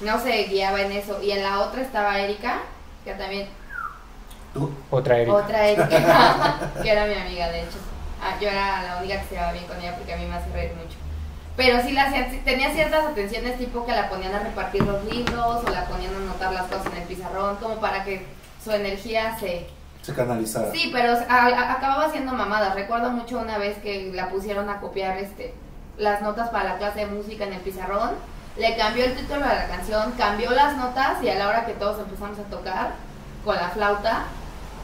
no 0.00 0.20
se 0.20 0.44
guiaba 0.44 0.80
en 0.82 0.92
eso. 0.92 1.22
Y 1.22 1.30
en 1.30 1.42
la 1.42 1.60
otra 1.60 1.82
estaba 1.82 2.18
Erika, 2.18 2.58
que 3.04 3.12
también, 3.14 3.48
¿Tú? 4.52 4.70
Otra 4.90 5.16
Erika. 5.18 5.32
otra 5.34 5.66
Erika, 5.68 6.56
que 6.82 6.90
era 6.90 7.06
mi 7.06 7.14
amiga, 7.14 7.48
de 7.48 7.60
hecho. 7.62 7.78
Ah, 8.24 8.34
yo 8.40 8.48
era 8.50 8.82
la 8.82 8.96
única 8.98 9.18
que 9.20 9.28
se 9.28 9.34
llevaba 9.34 9.52
bien 9.52 9.64
con 9.66 9.80
ella 9.80 9.96
porque 9.96 10.12
a 10.12 10.16
mí 10.16 10.26
me 10.26 10.34
hace 10.36 10.50
reír 10.52 10.72
mucho. 10.74 10.96
Pero 11.56 11.82
sí 11.82 11.92
la 11.92 12.04
hacían, 12.04 12.30
tenía 12.44 12.70
ciertas 12.72 13.04
atenciones 13.04 13.58
tipo 13.58 13.84
que 13.84 13.92
la 13.92 14.08
ponían 14.08 14.34
a 14.34 14.38
repartir 14.40 14.82
los 14.84 15.04
libros 15.04 15.62
o 15.66 15.70
la 15.70 15.84
ponían 15.84 16.14
a 16.14 16.18
anotar 16.18 16.52
las 16.52 16.64
cosas 16.64 16.86
en 16.86 17.02
el 17.02 17.08
pizarrón 17.08 17.56
como 17.56 17.76
para 17.76 18.04
que 18.04 18.26
su 18.64 18.70
energía 18.72 19.36
se... 19.38 19.66
Se 20.02 20.14
canalizara. 20.14 20.72
Sí, 20.72 20.90
pero 20.92 21.12
a- 21.12 21.46
a- 21.46 21.72
acababa 21.74 22.06
haciendo 22.06 22.32
mamadas. 22.32 22.74
Recuerdo 22.74 23.10
mucho 23.10 23.38
una 23.38 23.58
vez 23.58 23.76
que 23.78 24.10
la 24.14 24.30
pusieron 24.30 24.68
a 24.70 24.80
copiar 24.80 25.18
este 25.18 25.54
las 25.98 26.22
notas 26.22 26.48
para 26.48 26.70
la 26.70 26.78
clase 26.78 27.00
de 27.00 27.06
música 27.06 27.44
en 27.44 27.52
el 27.52 27.60
pizarrón. 27.60 28.12
Le 28.56 28.76
cambió 28.76 29.04
el 29.04 29.14
título 29.14 29.44
a 29.44 29.54
la 29.54 29.66
canción, 29.68 30.12
cambió 30.12 30.50
las 30.52 30.76
notas 30.76 31.22
y 31.22 31.28
a 31.28 31.34
la 31.36 31.48
hora 31.48 31.66
que 31.66 31.72
todos 31.74 31.98
empezamos 32.00 32.38
a 32.38 32.42
tocar 32.44 32.92
con 33.44 33.56
la 33.56 33.68
flauta, 33.68 34.24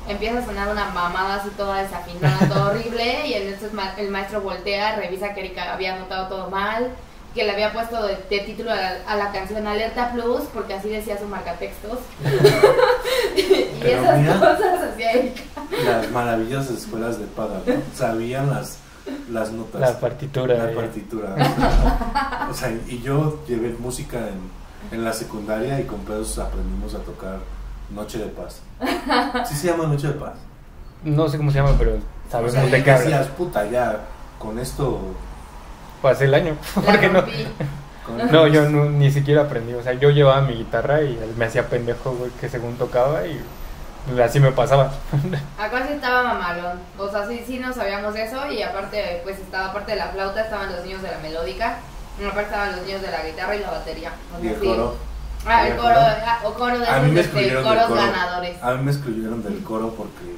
empieza 0.09 0.39
a 0.39 0.45
sonar 0.45 0.69
una 0.69 0.87
mamada 0.91 1.37
así 1.37 1.51
toda 1.57 1.83
desafinada, 1.83 2.49
todo 2.49 2.67
horrible, 2.71 3.27
y 3.27 3.35
entonces 3.35 3.73
ma- 3.73 3.95
el 3.99 4.09
maestro 4.11 4.41
voltea, 4.41 4.97
revisa 4.97 5.35
que 5.35 5.41
Erika 5.41 5.73
había 5.73 5.95
anotado 5.97 6.29
todo 6.29 6.51
mal, 6.51 6.91
que 7.35 7.45
le 7.45 7.53
había 7.53 7.73
puesto 7.73 8.03
de, 8.07 8.17
de 8.31 8.41
título 8.41 8.73
a 8.73 8.77
la, 8.77 8.93
a 9.07 9.17
la 9.17 9.31
canción 9.33 9.67
Alerta 9.67 10.11
Plus, 10.13 10.43
porque 10.53 10.75
así 10.75 10.89
decía 10.89 11.19
su 11.19 11.27
marcatextos. 11.27 11.99
y 13.37 13.43
Pero 13.81 14.03
esas 14.03 14.19
mira. 14.21 14.35
cosas 14.35 14.83
hacía 14.93 15.13
Erika. 15.13 15.43
Las 15.85 16.11
maravillosas 16.11 16.71
escuelas 16.79 17.19
de 17.19 17.27
paga, 17.27 17.61
¿no? 17.67 17.75
Sabían 17.95 18.51
las, 18.51 18.79
las 19.31 19.51
notas. 19.53 19.81
La 19.81 20.01
partitura. 20.01 20.55
La 20.57 20.71
eh. 20.73 20.75
partitura. 20.75 22.49
o 22.51 22.55
sea, 22.55 22.71
y 22.89 23.01
yo 23.03 23.45
llevé 23.47 23.75
música 23.79 24.19
en, 24.19 24.97
en 24.99 25.05
la 25.05 25.13
secundaria 25.13 25.79
y 25.81 25.85
con 25.85 26.01
pedos 26.01 26.39
aprendimos 26.39 26.95
a 26.95 26.99
tocar 27.01 27.39
Noche 27.91 28.19
de 28.19 28.27
Paz. 28.27 28.61
¿Sí 29.49 29.55
se 29.55 29.69
llama 29.69 29.87
Noche 29.87 30.09
de 30.09 30.15
Paz? 30.15 30.35
No 31.05 31.29
sé 31.29 31.37
cómo 31.39 31.51
se 31.51 31.59
llama, 31.59 31.75
pero 31.79 31.93
O 31.97 32.31
sabemos 32.31 32.53
sea, 32.53 32.63
de 32.65 32.79
y 32.79 32.83
qué 32.83 32.91
habla. 32.91 33.05
decías, 33.05 33.27
puta, 33.29 33.65
ya, 33.67 34.01
con 34.39 34.59
esto... 34.59 35.01
Pasé 36.03 36.27
el 36.27 36.35
año. 36.35 36.57
Porque 36.75 37.09
no. 37.09 37.25
No, 38.31 38.47
yo 38.47 38.69
no- 38.71 38.87
ni 38.87 39.11
siquiera 39.11 39.43
aprendí. 39.43 39.75
O 39.75 39.83
sea, 39.83 39.93
yo 39.95 40.11
llevaba 40.11 40.41
mi 40.43 40.55
guitarra 40.55 41.03
y 41.03 41.13
él 41.15 41.35
me 41.37 41.45
hacía 41.47 41.69
pendejo, 41.69 42.13
güey, 42.13 42.31
que 42.41 42.49
según 42.49 42.77
tocaba 42.77 43.27
y 43.27 43.41
así 44.23 44.41
me 44.41 44.53
pasaba. 44.53 44.93
Acá 45.59 45.87
sí 45.87 45.95
estaba 45.95 46.23
mamalón. 46.23 46.79
O 46.99 47.09
sea, 47.11 47.27
sí, 47.29 47.43
sí 47.47 47.59
no 47.59 47.73
sabíamos 47.73 48.15
eso. 48.17 48.51
Y 48.51 48.63
aparte, 48.63 49.21
pues 49.25 49.39
estaba 49.39 49.67
aparte 49.71 49.93
de 49.93 49.99
la 49.99 50.07
flauta, 50.09 50.41
estaban 50.43 50.73
los 50.73 50.85
niños 50.85 51.03
de 51.03 51.11
la 51.11 51.19
melódica. 51.19 51.79
Y 52.21 52.25
aparte 52.25 52.43
estaban 52.45 52.73
los 52.77 52.87
niños 52.87 53.03
de 53.03 53.11
la 53.11 53.23
guitarra 53.27 53.57
y 53.57 53.61
la 53.61 53.71
batería. 53.71 54.13
O 54.35 54.39
Y 54.39 54.43
sea, 54.43 54.53
el 54.53 54.61
sí. 54.61 54.67
Ah, 55.47 55.67
¿Y 55.67 55.71
el 55.73 55.77
coro, 55.77 55.97
ah, 55.99 56.41
o 56.45 56.55
coro 56.55 56.79
de 56.79 56.89
A 56.89 57.01
mí 57.01 57.11
me 57.13 57.21
excluyeron 57.21 57.65
del 57.65 57.73
coros 57.73 57.89
coro. 57.89 58.01
ganadores. 58.01 58.63
A 58.63 58.75
mí 58.75 58.83
me 58.85 58.91
excluyeron 58.93 59.43
del 59.43 59.63
coro 59.63 59.95
porque... 59.95 60.37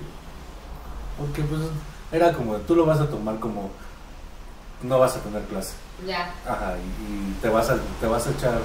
Porque 1.18 1.42
pues 1.42 1.62
era 2.12 2.32
como, 2.32 2.56
tú 2.58 2.74
lo 2.76 2.86
vas 2.86 3.00
a 3.00 3.08
tomar 3.08 3.38
como... 3.38 3.70
No 4.82 4.98
vas 4.98 5.16
a 5.16 5.20
tener 5.20 5.42
clase. 5.44 5.74
Ya. 6.06 6.30
Ajá, 6.46 6.74
y, 6.78 7.30
y 7.30 7.38
te 7.42 7.48
vas 7.50 7.68
a 7.68 7.76
te 8.00 8.06
vas 8.06 8.26
a 8.26 8.30
echar 8.30 8.58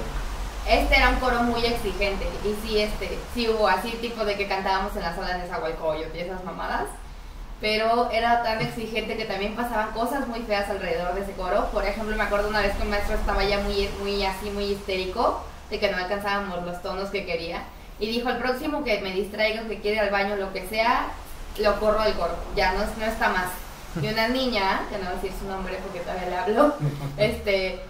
Este 0.66 0.96
era 0.96 1.10
un 1.10 1.16
coro 1.16 1.42
muy 1.42 1.64
exigente. 1.64 2.26
Y 2.44 2.54
sí, 2.66 2.78
este, 2.80 3.18
sí 3.34 3.48
hubo 3.48 3.68
así 3.68 3.90
tipo 4.00 4.24
de 4.24 4.36
que 4.36 4.48
cantábamos 4.48 4.96
en 4.96 5.02
la 5.02 5.14
sala 5.14 5.34
de 5.34 5.38
Nezahualcóyotl 5.40 6.16
y 6.16 6.20
esas 6.20 6.42
mamadas. 6.44 6.86
pero 7.60 8.10
era 8.10 8.42
tan 8.42 8.60
exigente 8.62 9.16
que 9.16 9.24
también 9.24 9.54
pasaban 9.56 9.90
cosas 9.92 10.26
muy 10.28 10.40
feas 10.40 10.68
alrededor 10.70 11.14
de 11.14 11.22
ese 11.22 11.32
coro. 11.32 11.66
Por 11.72 11.84
ejemplo, 11.86 12.14
me 12.16 12.22
acuerdo 12.22 12.48
una 12.48 12.60
vez 12.62 12.74
que 12.76 12.82
un 12.82 12.90
maestro 12.90 13.14
estaba 13.16 13.44
ya 13.44 13.58
muy, 13.60 13.88
muy 14.00 14.24
así, 14.24 14.50
muy 14.50 14.64
histérico, 14.72 15.42
de 15.70 15.78
que 15.80 15.90
no 15.90 15.96
alcanzábamos 15.98 16.64
los 16.64 16.80
tonos 16.82 17.10
que 17.10 17.24
quería, 17.26 17.62
y 17.98 18.06
dijo, 18.08 18.28
el 18.28 18.36
próximo 18.38 18.84
que 18.84 19.00
me 19.00 19.12
distraiga, 19.12 19.62
que 19.62 19.80
quiere 19.80 19.96
ir 19.96 20.02
al 20.02 20.10
baño, 20.10 20.36
lo 20.36 20.52
que 20.52 20.66
sea, 20.68 21.06
lo 21.58 21.80
corro 21.80 22.02
del 22.02 22.12
coro, 22.14 22.34
ya 22.54 22.72
no, 22.72 22.80
no 22.80 23.04
está 23.06 23.28
más. 23.30 23.46
Y 24.02 24.08
una 24.08 24.28
niña, 24.38 24.82
que 24.90 24.98
no 24.98 25.04
voy 25.04 25.12
a 25.12 25.22
decir 25.22 25.32
su 25.38 25.46
nombre 25.48 25.78
porque 25.82 26.00
todavía 26.00 26.28
le 26.28 26.36
hablo, 26.36 26.74
este, 27.16 27.80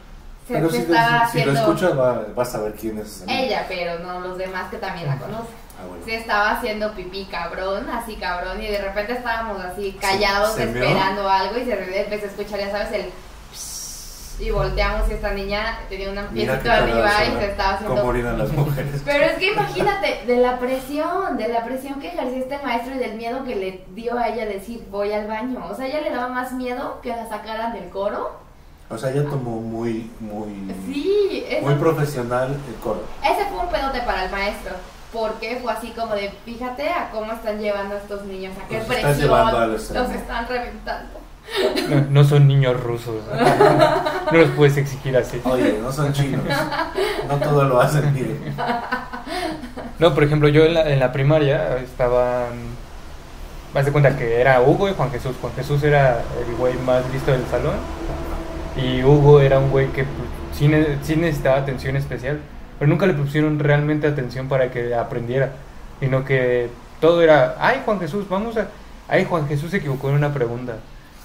se, 0.47 0.55
Pero 0.55 0.71
se 0.71 0.77
si, 0.77 0.83
estaba 0.83 1.09
si 1.09 1.15
lo 1.15 1.25
haciendo... 1.51 1.61
escuchas 1.61 1.99
va- 1.99 2.27
vas 2.37 2.55
a 2.55 2.61
ver 2.61 2.75
quién 2.75 2.99
es. 2.99 3.25
ella, 3.27 3.65
pero 3.69 3.99
no 3.99 4.21
los 4.21 4.39
demás 4.39 4.71
que 4.71 4.77
también 4.77 5.09
la 5.09 5.19
conocen. 5.19 5.67
Ah, 5.79 5.85
bueno. 5.89 6.05
Se 6.07 6.15
estaba 6.15 6.53
haciendo 6.53 6.93
pipí 6.93 7.25
cabrón, 7.27 7.91
así 7.91 8.15
cabrón, 8.17 8.62
y 8.62 8.67
de 8.69 8.79
repente 8.81 9.12
estábamos 9.12 9.62
así 9.62 9.99
callados 10.01 10.55
se 10.55 10.62
esperando 10.62 11.29
algo 11.29 11.59
y 11.59 11.65
de 11.65 11.75
repente 11.77 12.01
empecé 12.05 12.27
a 12.27 12.29
escuchar, 12.29 12.61
ya 12.61 12.71
sabes, 12.71 12.93
el 12.93 13.11
y 14.38 14.51
volteamos 14.51 15.09
y 15.09 15.12
esta 15.14 15.33
niña 15.33 15.79
tenía 15.88 16.11
un 16.11 16.27
piecito 16.29 16.70
arriba 16.70 17.11
y 17.25 17.38
se 17.38 17.51
estaba 17.51 17.79
¿Cómo 17.79 17.88
haciendo... 17.90 18.07
orinan 18.07 18.38
las 18.38 18.53
mujeres? 18.53 19.03
Pero 19.05 19.25
es 19.25 19.33
que 19.38 19.53
imagínate, 19.53 20.25
de 20.27 20.37
la 20.37 20.59
presión, 20.59 21.37
de 21.37 21.49
la 21.49 21.64
presión 21.64 22.01
que 22.01 22.09
ejercía 22.09 22.38
este 22.38 22.59
maestro 22.62 22.94
y 22.94 22.99
del 22.99 23.14
miedo 23.16 23.44
que 23.44 23.57
le 23.57 23.85
dio 23.94 24.18
a 24.18 24.29
ella 24.29 24.46
decir 24.46 24.85
voy 24.90 25.12
al 25.12 25.27
baño. 25.27 25.66
O 25.70 25.75
sea, 25.75 25.87
ella 25.87 26.01
le 26.03 26.11
daba 26.11 26.29
más 26.29 26.53
miedo 26.53 27.01
que 27.03 27.11
la 27.11 27.29
sacaran 27.29 27.72
del 27.72 27.88
coro. 27.88 28.38
O 28.88 28.99
sea, 28.99 29.11
ella 29.11 29.25
tomó 29.25 29.61
muy, 29.61 30.11
muy, 30.20 30.72
Sí, 30.87 31.44
eso 31.49 31.66
muy 31.66 31.75
profesional 31.75 32.57
el 32.68 32.75
coro. 32.77 33.03
Ese 33.25 33.44
fue 33.46 33.59
un 33.59 33.68
pedote 33.68 34.01
para 34.03 34.27
el 34.27 34.31
maestro. 34.31 34.75
Porque 35.12 35.59
fue 35.62 35.72
así 35.72 35.90
como 35.90 36.14
de, 36.14 36.31
fíjate 36.44 36.90
a 36.90 37.11
cómo 37.11 37.33
están 37.33 37.59
llevando 37.59 37.94
a 37.94 37.99
estos 37.99 38.25
niños, 38.25 38.53
a 38.62 38.68
qué 38.68 38.79
Los 38.79 38.83
están 38.83 39.03
presión 39.03 39.18
llevando 39.29 39.59
al 39.59 39.72
los 39.72 40.11
están 40.11 40.49
reventando. 40.49 41.26
No, 41.89 42.07
no 42.11 42.25
son 42.25 42.47
niños 42.49 42.81
rusos. 42.81 43.17
No 44.33 44.39
los 44.39 44.51
puedes 44.51 44.77
exigir 44.77 45.17
así. 45.17 45.41
Oye, 45.45 45.79
no 45.81 45.93
son 45.93 46.13
chinos. 46.13 46.43
No 47.29 47.37
todo 47.37 47.63
lo 47.63 47.81
hacen 47.81 48.13
bien. 48.13 48.37
No, 50.01 50.15
por 50.15 50.25
ejemplo, 50.25 50.49
yo 50.49 50.65
en 50.65 50.75
la, 50.75 50.91
en 50.93 50.99
la 50.99 51.13
primaria 51.13 51.79
estaba. 51.79 52.47
Más 53.73 53.85
de 53.85 53.93
cuenta 53.93 54.17
que 54.17 54.41
era 54.41 54.61
Hugo 54.63 54.89
y 54.89 54.95
Juan 54.95 55.13
Jesús. 55.13 55.37
Juan 55.41 55.53
Jesús 55.55 55.83
era 55.85 56.23
el 56.45 56.57
güey 56.57 56.75
más 56.79 57.09
listo 57.13 57.31
del 57.31 57.47
salón. 57.47 57.77
Y 58.77 59.05
Hugo 59.05 59.41
era 59.41 59.61
un 59.61 59.71
güey 59.71 59.87
que 59.93 60.03
pues, 60.03 60.29
sí, 60.53 60.69
sí 61.03 61.15
necesitaba 61.15 61.59
atención 61.59 61.95
especial. 61.95 62.41
Pero 62.81 62.89
nunca 62.89 63.07
le 63.07 63.15
pusieron 63.15 63.61
realmente 63.61 64.09
atención 64.09 64.49
para 64.49 64.73
que 64.73 64.93
aprendiera. 64.93 65.53
Sino 66.01 66.25
que 66.25 66.69
todo 67.01 67.23
era. 67.23 67.55
Ay, 67.61 67.83
Juan 67.85 68.01
Jesús, 68.01 68.29
vamos 68.29 68.57
a. 68.57 68.67
Ay, 69.07 69.25
Juan 69.25 69.47
Jesús 69.47 69.71
se 69.71 69.77
equivocó 69.77 70.09
en 70.09 70.17
una 70.17 70.35
pregunta. 70.35 70.79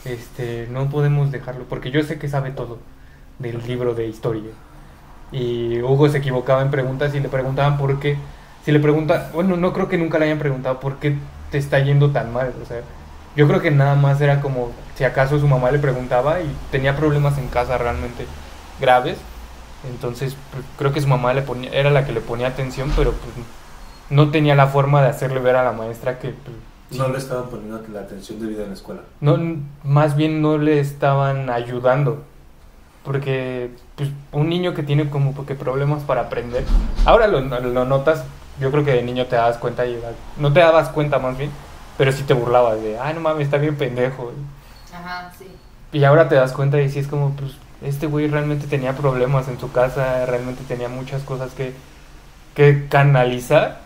Este, 0.06 0.68
no 0.72 0.90
podemos 0.90 1.32
dejarlo. 1.32 1.66
Porque 1.66 1.92
yo 1.92 2.04
sé 2.04 2.20
que 2.20 2.28
sabe 2.28 2.52
todo 2.52 2.80
del 3.40 3.66
libro 3.68 3.94
de 3.94 4.08
historia. 4.08 4.52
Y 5.32 5.82
Hugo 5.82 6.10
se 6.10 6.18
equivocaba 6.18 6.62
en 6.62 6.72
preguntas 6.72 7.14
y 7.16 7.20
le 7.20 7.30
preguntaban 7.30 7.78
por 7.78 8.00
qué. 8.00 8.18
Si 8.66 8.72
le 8.72 8.80
pregunta, 8.80 9.32
bueno, 9.34 9.58
no 9.58 9.74
creo 9.74 9.88
que 9.88 9.98
nunca 9.98 10.20
le 10.20 10.26
hayan 10.26 10.40
preguntado 10.40 10.80
por 10.80 10.98
qué 10.98 11.16
te 11.52 11.58
está 11.58 11.80
yendo 11.80 12.12
tan 12.12 12.32
mal. 12.34 12.54
O 12.62 12.66
sea, 12.66 12.82
yo 13.36 13.48
creo 13.48 13.62
que 13.62 13.72
nada 13.72 13.96
más 13.96 14.20
era 14.22 14.42
como 14.42 14.72
si 14.96 15.04
acaso 15.04 15.40
su 15.40 15.48
mamá 15.48 15.72
le 15.72 15.80
preguntaba 15.80 16.42
y 16.42 16.56
tenía 16.70 16.96
problemas 16.96 17.38
en 17.38 17.48
casa 17.48 17.78
realmente 17.78 18.26
graves. 18.80 19.18
Entonces, 19.90 20.36
pues, 20.52 20.64
creo 20.78 20.94
que 20.94 21.02
su 21.02 21.08
mamá 21.08 21.34
le 21.34 21.42
ponía, 21.42 21.72
era 21.72 21.90
la 21.90 22.06
que 22.06 22.12
le 22.12 22.22
ponía 22.22 22.48
atención, 22.48 22.92
pero 22.96 23.14
pues, 23.14 23.34
no 24.10 24.30
tenía 24.30 24.56
la 24.56 24.68
forma 24.68 25.02
de 25.02 25.10
hacerle 25.10 25.40
ver 25.40 25.56
a 25.56 25.64
la 25.64 25.72
maestra 25.72 26.20
que 26.20 26.30
pues, 26.30 26.56
No 26.92 27.08
le 27.08 27.18
estaban 27.18 27.50
poniendo 27.50 27.82
la 27.94 28.02
atención 28.02 28.40
debida 28.40 28.64
en 28.64 28.70
la 28.70 28.76
escuela. 28.76 29.02
no, 29.22 29.38
más 29.84 30.16
bien 30.16 30.42
no 30.42 30.58
le 30.58 30.80
estaban 30.80 31.50
ayudando. 31.50 32.24
Porque 33.04 33.72
pues, 33.96 34.10
un 34.32 34.50
niño 34.50 34.74
que 34.74 34.84
tiene 34.84 35.10
como 35.10 35.46
que 35.46 35.56
problemas 35.56 36.04
para 36.04 36.22
aprender, 36.22 36.64
ahora 37.06 37.28
lo, 37.28 37.42
lo 37.42 37.86
notas, 37.86 38.24
yo 38.60 38.70
creo 38.70 38.86
que 38.86 38.92
de 38.92 39.02
niño 39.02 39.26
te 39.26 39.36
das 39.36 39.58
cuenta, 39.58 39.88
y 39.88 40.00
no 40.38 40.54
te 40.54 40.60
dabas 40.60 40.90
cuenta 40.90 41.18
más 41.18 41.36
bien, 41.36 41.50
pero 41.98 42.12
sí 42.12 42.22
te 42.24 42.36
burlabas 42.36 42.80
de, 42.82 43.00
ay 43.00 43.16
no 43.16 43.22
mames, 43.22 43.46
está 43.46 43.58
bien 43.58 43.76
pendejo. 43.76 44.32
Ajá, 44.94 45.32
sí. 45.38 45.48
Y 45.94 46.04
ahora 46.04 46.30
te 46.30 46.36
das 46.36 46.54
cuenta 46.54 46.80
y 46.80 46.90
sí 46.90 47.00
es 47.00 47.08
como, 47.08 47.32
pues, 47.32 47.54
este 47.82 48.06
güey 48.06 48.28
realmente 48.28 48.68
tenía 48.68 48.94
problemas 48.94 49.48
en 49.48 49.60
su 49.60 49.72
casa, 49.72 50.26
realmente 50.28 50.64
tenía 50.68 50.88
muchas 50.88 51.24
cosas 51.24 51.54
que, 51.54 51.74
que 52.54 52.88
canalizar, 52.88 53.82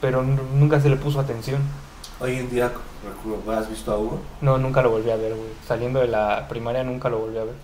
pero 0.00 0.22
nunca 0.22 0.80
se 0.80 0.90
le 0.90 0.96
puso 0.96 1.18
atención. 1.18 1.60
Hoy 2.20 2.36
en 2.36 2.50
día, 2.50 2.70
¿has 3.56 3.68
visto 3.68 3.92
a 3.92 3.98
Hugo? 3.98 4.20
No, 4.40 4.56
nunca 4.58 4.82
lo 4.82 4.90
volví 4.90 5.10
a 5.10 5.16
ver, 5.16 5.34
güey. 5.34 5.48
Saliendo 5.66 6.00
de 6.00 6.08
la 6.08 6.46
primaria 6.48 6.84
nunca 6.84 7.08
lo 7.08 7.18
volví 7.18 7.38
a 7.38 7.44
ver. 7.44 7.54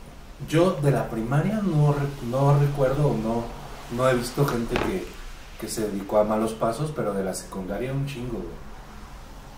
Yo 0.48 0.72
de 0.82 0.90
la 0.90 1.08
primaria 1.08 1.60
no, 1.62 1.94
no 2.30 2.58
recuerdo 2.58 3.08
o 3.08 3.14
no, 3.16 3.44
no 3.96 4.08
he 4.08 4.14
visto 4.14 4.44
gente 4.46 4.74
que, 4.74 5.06
que 5.60 5.68
se 5.68 5.82
dedicó 5.88 6.18
a 6.18 6.24
malos 6.24 6.52
pasos, 6.54 6.92
pero 6.94 7.12
de 7.14 7.22
la 7.22 7.34
secundaria 7.34 7.92
un 7.92 8.06
chingo, 8.06 8.32
güey. 8.38 8.70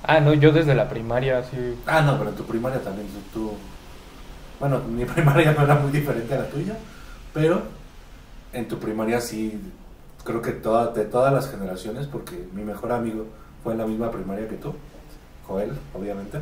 Ah, 0.04 0.18
no, 0.20 0.34
yo 0.34 0.50
desde 0.52 0.74
la 0.74 0.88
primaria, 0.88 1.42
sí. 1.44 1.76
Ah, 1.86 2.02
no, 2.02 2.18
pero 2.18 2.30
en 2.30 2.36
tu 2.36 2.42
primaria 2.44 2.80
también 2.82 3.06
tú, 3.08 3.40
tú- 3.40 3.52
Bueno, 4.60 4.80
mi 4.88 5.04
primaria 5.04 5.52
no 5.52 5.62
era 5.62 5.76
muy 5.76 5.92
diferente 5.92 6.34
a 6.34 6.38
la 6.38 6.48
tuya, 6.50 6.76
pero 7.32 7.62
en 8.52 8.68
tu 8.68 8.78
primaria 8.78 9.20
sí, 9.20 9.58
creo 10.24 10.42
que 10.42 10.50
toda, 10.52 10.88
de 10.88 11.04
todas 11.04 11.32
las 11.32 11.48
generaciones, 11.48 12.06
porque 12.08 12.46
mi 12.52 12.62
mejor 12.64 12.92
amigo 12.92 13.26
fue 13.62 13.72
en 13.72 13.78
la 13.78 13.86
misma 13.86 14.10
primaria 14.10 14.48
que 14.48 14.56
tú, 14.56 14.74
Joel, 15.46 15.72
obviamente, 15.94 16.40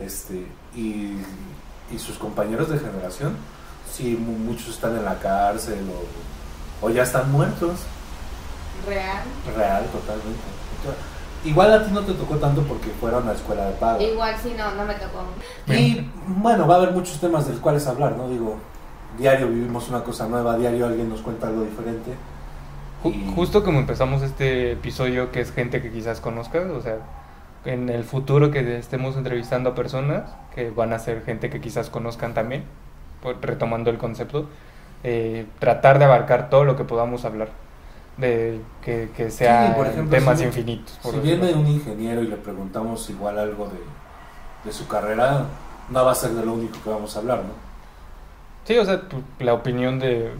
este, 0.00 0.46
y, 0.74 1.16
y 1.92 1.98
sus 1.98 2.16
compañeros 2.18 2.68
de 2.68 2.78
generación, 2.78 3.36
sí, 3.92 4.16
mu- 4.16 4.38
muchos 4.52 4.68
están 4.70 4.96
en 4.96 5.04
la 5.04 5.18
cárcel 5.18 5.84
o, 6.82 6.86
o 6.86 6.90
ya 6.90 7.02
están 7.02 7.30
muertos, 7.30 7.80
Real. 8.86 9.22
real, 9.56 9.84
totalmente. 9.86 10.40
Igual 11.44 11.72
a 11.72 11.84
ti 11.84 11.90
no 11.92 12.00
te 12.02 12.12
tocó 12.14 12.36
tanto 12.36 12.62
porque 12.62 12.88
fueron 13.00 13.28
a 13.28 13.32
escuela 13.32 13.66
de 13.66 13.72
pago. 13.74 14.00
Igual 14.00 14.34
sí, 14.42 14.54
no, 14.56 14.74
no 14.74 14.84
me 14.84 14.94
tocó. 14.94 15.24
Y 15.68 16.08
bueno, 16.26 16.66
va 16.66 16.74
a 16.74 16.78
haber 16.78 16.92
muchos 16.92 17.18
temas 17.20 17.46
de 17.46 17.52
los 17.52 17.60
cuales 17.60 17.86
hablar, 17.86 18.16
¿no? 18.16 18.28
Digo, 18.28 18.56
diario 19.18 19.48
vivimos 19.48 19.88
una 19.88 20.02
cosa 20.04 20.26
nueva, 20.26 20.56
diario 20.56 20.86
alguien 20.86 21.08
nos 21.08 21.20
cuenta 21.20 21.48
algo 21.48 21.62
diferente. 21.62 22.12
Ju- 23.02 23.34
Justo 23.34 23.64
como 23.64 23.78
empezamos 23.80 24.22
este 24.22 24.72
episodio, 24.72 25.30
que 25.32 25.40
es 25.40 25.52
gente 25.52 25.82
que 25.82 25.90
quizás 25.90 26.20
conozcas, 26.20 26.70
o 26.70 26.80
sea, 26.80 26.96
en 27.64 27.88
el 27.88 28.04
futuro 28.04 28.50
que 28.50 28.78
estemos 28.78 29.16
entrevistando 29.16 29.70
a 29.70 29.74
personas 29.74 30.30
que 30.54 30.70
van 30.70 30.92
a 30.92 30.98
ser 30.98 31.22
gente 31.24 31.50
que 31.50 31.60
quizás 31.60 31.90
conozcan 31.90 32.34
también, 32.34 32.64
por- 33.22 33.40
retomando 33.44 33.90
el 33.90 33.98
concepto, 33.98 34.48
eh, 35.04 35.46
tratar 35.58 35.98
de 35.98 36.04
abarcar 36.04 36.48
todo 36.50 36.64
lo 36.64 36.76
que 36.76 36.84
podamos 36.84 37.24
hablar, 37.24 37.48
de 38.18 38.60
que, 38.84 39.10
que 39.16 39.30
sea 39.30 39.68
Sí, 39.68 39.72
por 39.76 39.86
ejemplo, 39.86 40.16
temas 40.18 40.38
si- 40.38 40.44
infinitos. 40.44 40.98
por 41.02 41.14
Si 41.14 41.20
viene 41.20 41.52
un 41.54 41.66
ingeniero 41.66 42.22
y 42.22 42.28
le 42.28 42.36
preguntamos 42.36 43.08
igual 43.10 43.38
algo 43.38 43.66
de, 43.66 43.80
de 44.64 44.72
su 44.72 44.86
carrera, 44.86 45.46
no 45.90 46.04
va 46.04 46.12
a 46.12 46.14
ser 46.14 46.30
de 46.32 46.44
lo 46.44 46.52
único 46.52 46.78
que 46.84 46.90
vamos 46.90 47.16
a 47.16 47.20
hablar, 47.20 47.38
¿no? 47.38 47.52
Sí, 48.64 48.78
o 48.78 48.84
sea, 48.84 49.02
la 49.40 49.54
opinión 49.54 49.98
de... 49.98 50.30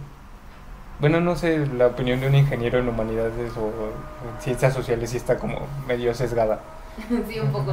Bueno, 1.02 1.20
no 1.20 1.34
sé, 1.36 1.66
la 1.66 1.88
opinión 1.88 2.20
de 2.20 2.28
un 2.28 2.34
ingeniero 2.36 2.78
en 2.78 2.88
humanidades 2.88 3.52
o 3.56 3.66
en 3.66 4.40
ciencias 4.40 4.72
sociales 4.72 5.10
sí 5.10 5.16
está 5.18 5.36
como 5.36 5.66
medio 5.86 6.14
sesgada. 6.14 6.60
sí, 7.28 7.40
un 7.40 7.50
poco. 7.52 7.72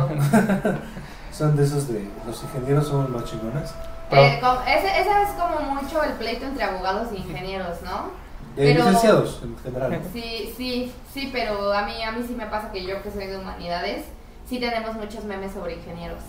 Son 1.31 1.55
de 1.55 1.63
esos 1.63 1.87
de 1.87 2.05
los 2.25 2.43
ingenieros 2.43 2.87
somos 2.87 3.07
más 3.09 3.23
chingones. 3.25 3.71
Eh, 4.11 4.39
com- 4.41 4.57
ese, 4.67 4.87
ese 4.99 5.09
es 5.23 5.29
como 5.39 5.59
mucho 5.75 6.03
el 6.03 6.13
pleito 6.13 6.45
entre 6.47 6.63
abogados 6.63 7.09
e 7.13 7.17
ingenieros, 7.17 7.81
¿no? 7.83 8.09
De 8.55 8.73
Pero- 8.73 8.83
licenciados 8.83 9.39
en 9.43 9.55
general. 9.59 9.91
¿no? 9.91 9.97
Sí, 10.11 10.51
sí, 10.57 10.91
sí, 11.13 11.29
pero 11.31 11.71
a 11.71 11.83
mí, 11.83 12.01
a 12.03 12.11
mí 12.11 12.25
sí 12.27 12.33
me 12.33 12.47
pasa 12.47 12.71
que 12.71 12.83
yo 12.83 13.01
que 13.03 13.11
soy 13.11 13.27
de 13.27 13.37
humanidades, 13.37 14.05
sí 14.49 14.59
tenemos 14.59 14.95
muchos 14.95 15.23
memes 15.25 15.53
sobre 15.53 15.75
ingenieros. 15.75 16.19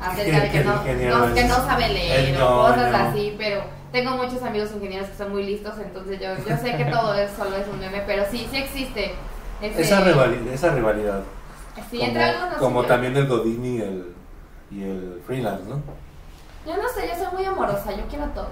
Acerca 0.00 0.38
de 0.40 0.50
Que 0.50 0.62
no, 0.62 0.76
no- 1.26 1.34
que 1.34 1.44
no 1.44 1.56
sabe 1.56 1.88
leer 1.88 2.40
o 2.40 2.46
cosas 2.68 2.94
así, 2.94 3.34
pero 3.36 3.62
tengo 3.92 4.16
muchos 4.16 4.42
amigos 4.42 4.70
ingenieros 4.74 5.08
que 5.08 5.16
son 5.16 5.30
muy 5.32 5.44
listos, 5.44 5.74
entonces 5.82 6.20
yo, 6.20 6.28
yo 6.48 6.56
sé 6.56 6.76
que 6.76 6.84
todo 6.86 7.14
es 7.14 7.30
solo 7.32 7.56
es 7.56 7.66
un 7.68 7.78
meme, 7.80 8.02
pero 8.06 8.24
sí, 8.30 8.46
sí 8.50 8.56
existe. 8.58 9.12
ese- 9.62 9.80
Esa, 9.82 10.00
rivalidad, 10.00 10.52
esa 10.52 10.74
rivalidad. 10.74 11.22
Sí, 11.90 11.98
como 11.98 12.08
entre 12.08 12.24
algunos. 12.24 12.58
como 12.58 12.82
sí. 12.82 12.88
también 12.88 13.16
el 13.16 13.26
Godín 13.28 13.64
y 13.64 13.80
el, 13.80 14.06
y 14.70 14.82
el 14.82 15.22
freelance, 15.26 15.64
¿no? 15.68 15.80
Yo 16.66 16.76
no 16.76 16.88
sé, 16.88 17.08
yo 17.08 17.14
soy 17.24 17.34
muy 17.36 17.44
amorosa, 17.46 17.92
yo 17.92 18.02
quiero 18.08 18.24
a 18.24 18.28
todos. 18.34 18.48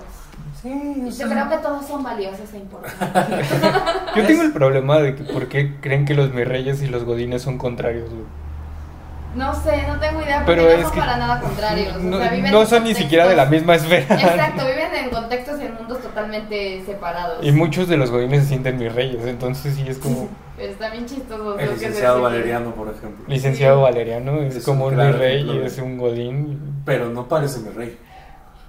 Sí, 0.63 0.69
Y 0.71 1.11
yo 1.11 1.29
creo 1.29 1.49
que 1.49 1.59
todos 1.59 1.87
son 1.87 2.03
valiosos 2.03 2.53
e 2.55 2.59
importantes. 2.59 3.49
Yo 4.17 4.27
tengo 4.27 4.43
el 4.43 4.53
problema 4.53 4.99
de 4.99 5.15
que 5.15 5.25
por 5.25 5.49
qué 5.49 5.77
creen 5.81 6.05
que 6.07 6.15
los 6.15 6.33
mis 6.33 6.47
reyes 6.47 6.81
y 6.83 6.87
los 6.87 7.05
godines 7.05 7.43
son 7.43 7.59
contrarios, 7.59 8.09
güey. 8.09 8.23
No 9.37 9.55
sé, 9.55 9.83
no 9.87 10.01
tengo 10.01 10.23
idea, 10.23 10.45
porque 10.45 10.53
Pero 10.61 10.63
no 10.63 10.69
es 10.77 10.83
son 10.83 10.93
que 10.93 10.99
para 11.01 11.17
nada 11.19 11.41
contrarios. 11.41 11.97
no, 12.03 12.17
o 12.17 12.21
sea, 12.21 12.31
viven 12.31 12.51
no 12.53 12.61
en 12.63 12.67
son 12.67 12.85
ni 12.85 12.95
siquiera 12.95 13.29
de 13.29 13.37
la 13.37 13.45
misma 13.47 13.75
esfera. 13.75 14.15
Exacto, 14.15 14.65
viven 14.65 14.95
en 14.95 15.11
contextos 15.11 15.61
y 15.61 15.65
en 15.67 15.75
mundos 15.75 16.01
totalmente 16.01 16.83
separados. 16.87 17.45
Y 17.45 17.53
muchos 17.53 17.87
de 17.89 17.97
los 17.99 18.11
godines 18.11 18.43
se 18.45 18.49
sienten 18.49 18.79
mis 18.79 18.93
reyes, 18.95 19.25
entonces 19.27 19.75
sí 19.75 19.85
es 19.87 19.99
como 19.99 20.29
está 20.59 20.89
bien 20.91 21.05
chistoso. 21.07 21.59
El 21.59 21.71
licenciado. 21.71 22.23
Valeriano, 22.23 22.71
por 22.75 22.89
ejemplo. 22.89 23.25
licenciado 23.29 23.77
Sí. 23.77 23.83
Valeriano, 23.83 24.41
es, 24.43 24.57
Es 24.57 24.65
como 24.65 24.87
un 24.87 24.97
mi 24.97 25.03
rey 25.13 25.35
ejemplo 25.43 25.63
y 25.63 25.67
es 25.67 25.79
un 25.79 25.99
godín. 25.99 26.83
Pero 26.87 27.11
no 27.11 27.29
parece 27.29 27.61
mi 27.61 27.69
rey. 27.71 27.99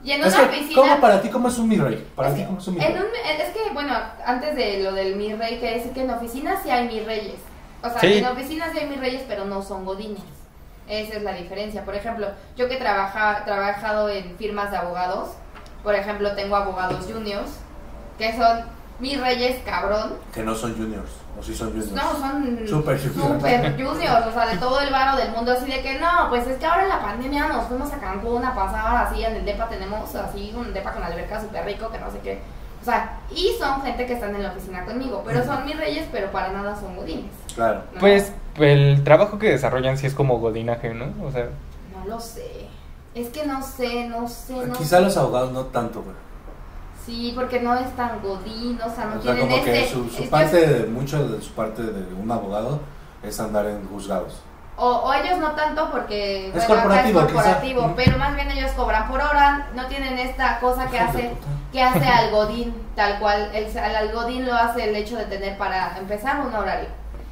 Y 0.04 0.12
en 0.12 0.22
Es 0.24 0.36
una 0.36 0.50
que, 0.50 0.58
oficina. 0.58 0.82
¿Cómo 0.82 1.00
para 1.02 1.22
ti 1.22 1.30
cómo 1.30 1.48
es 1.48 1.58
un 1.58 1.70
mi 1.70 1.78
rey? 1.78 2.06
Para 2.16 2.30
Es 2.30 2.36
ti 2.36 2.42
que 2.42 2.48
cómo 2.48 2.60
es 2.60 2.68
un 2.68 2.76
mi 2.76 2.82
en 2.84 2.88
rey. 2.94 3.02
un- 3.02 3.42
es 3.42 3.50
que, 3.54 3.74
bueno, 3.74 3.94
antes 4.26 4.56
de 4.56 4.84
lo 4.84 4.92
del 4.94 5.16
mi 5.16 5.34
rey, 5.34 5.60
que 5.60 5.76
decir 5.76 5.92
que 5.94 6.02
en 6.02 6.10
oficinas 6.12 6.60
sí 6.64 6.70
hay 6.70 6.88
mi 6.88 7.00
reyes. 7.00 7.36
O 7.82 7.90
sea, 7.90 8.00
Sí. 8.02 8.18
en 8.18 8.26
oficinas 8.26 8.70
sí 8.74 8.80
hay 8.80 8.88
mis 8.90 9.00
reyes, 9.00 9.24
pero 9.28 9.46
no 9.46 9.62
son 9.62 9.86
godines. 9.86 10.22
Esa 10.88 11.18
es 11.18 11.24
la 11.24 11.34
diferencia. 11.34 11.84
Por 11.84 11.96
ejemplo, 11.96 12.28
yo 12.56 12.68
que 12.68 12.76
he 12.76 12.80
trabaja, 12.80 13.44
trabajado 13.46 14.10
en 14.10 14.38
firmas 14.38 14.72
de 14.72 14.78
abogados, 14.78 15.30
por 15.84 15.96
ejemplo, 15.96 16.34
tengo 16.36 16.56
abogados 16.56 17.06
juniors, 17.12 17.52
que 18.18 18.36
son 18.36 18.62
mis 19.00 19.20
reyes 19.20 19.62
cabrón. 19.64 20.14
Que 20.34 20.44
no 20.44 20.56
son 20.56 20.76
juniors. 20.76 21.12
O 21.40 21.44
sí 21.44 21.54
son 21.54 21.70
juniors. 21.70 21.92
No, 21.92 22.02
son 22.20 22.68
Super 22.68 22.98
juniors. 22.98 23.34
super 23.34 23.74
juniors, 23.76 24.26
o 24.26 24.32
sea, 24.32 24.48
de 24.48 24.58
todo 24.58 24.80
el 24.82 24.90
varo 24.90 25.18
del 25.18 25.32
mundo, 25.32 25.52
así 25.52 25.70
de 25.70 25.82
que 25.82 26.00
no, 26.00 26.30
pues 26.30 26.48
es 26.48 26.58
que 26.58 26.66
ahora 26.66 26.84
en 26.84 26.90
la 26.90 27.02
pandemia 27.02 27.48
nos 27.48 27.68
fuimos 27.68 27.92
a 27.94 28.00
Cancún 28.00 28.44
a 28.44 28.56
pasar 28.56 29.06
así, 29.06 29.24
en 29.24 29.36
el 29.36 29.46
DEPA 29.46 29.70
tenemos 29.70 30.16
así 30.16 30.52
un 30.56 30.74
DEPA 30.74 30.94
con 30.94 31.04
alberca 31.04 31.40
súper 31.40 31.66
rico, 31.66 31.92
que 31.92 32.00
no 32.00 32.10
sé 32.12 32.20
qué. 32.20 32.42
O 32.88 32.90
sea, 32.90 33.20
y 33.36 33.50
son 33.60 33.82
gente 33.82 34.06
que 34.06 34.14
están 34.14 34.34
en 34.34 34.44
la 34.44 34.52
oficina 34.52 34.86
conmigo, 34.86 35.22
pero 35.26 35.44
son 35.44 35.66
mis 35.66 35.76
reyes, 35.76 36.08
pero 36.10 36.32
para 36.32 36.54
nada 36.54 36.74
son 36.80 36.96
godines. 36.96 37.30
Claro. 37.54 37.82
¿no? 37.94 38.00
Pues 38.00 38.32
el 38.56 39.04
trabajo 39.04 39.38
que 39.38 39.50
desarrollan 39.50 39.98
sí 39.98 40.08
es 40.08 40.14
como 40.14 40.40
godinaje, 40.40 40.94
¿no? 40.94 41.08
O 41.26 41.30
sea, 41.30 41.50
No 41.94 42.08
lo 42.08 42.18
sé. 42.18 42.50
Es 43.14 43.28
que 43.28 43.46
no 43.46 43.62
sé, 43.62 44.08
no 44.08 44.26
sé, 44.30 44.54
no 44.66 44.74
Quizá 44.74 45.00
sé. 45.00 45.04
los 45.04 45.18
abogados 45.18 45.52
no 45.52 45.66
tanto, 45.66 46.02
güey. 46.02 46.16
Sí, 47.06 47.34
porque 47.36 47.60
no 47.60 47.76
es 47.76 47.94
tan 47.98 48.22
godín, 48.22 48.80
o 48.82 48.90
sea, 48.96 49.06
no 49.08 49.20
O 49.20 49.22
sea, 49.22 49.34
tienen 49.34 49.50
como 49.50 49.64
que 49.66 49.88
su, 49.90 50.08
su 50.10 50.24
es- 50.24 50.30
parte, 50.30 50.66
de, 50.66 50.88
mucho 50.88 51.28
de 51.28 51.42
su 51.42 51.52
parte 51.52 51.82
de 51.84 52.14
un 52.14 52.32
abogado 52.32 52.80
es 53.22 53.38
andar 53.42 53.66
en 53.66 53.86
juzgados. 53.90 54.40
O, 54.80 54.88
o 54.88 55.14
ellos 55.14 55.40
no 55.40 55.52
tanto 55.54 55.90
porque 55.92 56.50
Es 56.50 56.68
bueno, 56.68 56.84
acá 56.84 56.84
corporativo, 56.84 57.20
es 57.20 57.26
corporativo, 57.26 57.94
pero 57.96 58.18
más 58.20 58.36
bien 58.36 58.52
ellos 58.52 58.72
cobran 58.72 59.08
por 59.08 59.20
hora, 59.20 59.68
no 59.74 59.88
tienen 59.88 60.20
esta 60.20 60.60
cosa 60.60 60.88
que 60.88 61.00
hace 61.00 61.32
que 61.72 61.82
hace 61.84 62.06
al 62.08 62.30
godín, 62.32 62.74
tal 62.96 63.20
cual, 63.20 63.50
el, 63.54 63.78
al 63.78 63.96
al 63.96 64.12
godín 64.14 64.46
lo 64.46 64.54
hace 64.54 64.88
el 64.90 64.96
hecho 64.96 65.18
de 65.18 65.26
tener 65.26 65.58
para 65.58 65.98
empezar 65.98 66.40
un 66.40 66.54
horario. 66.54 66.90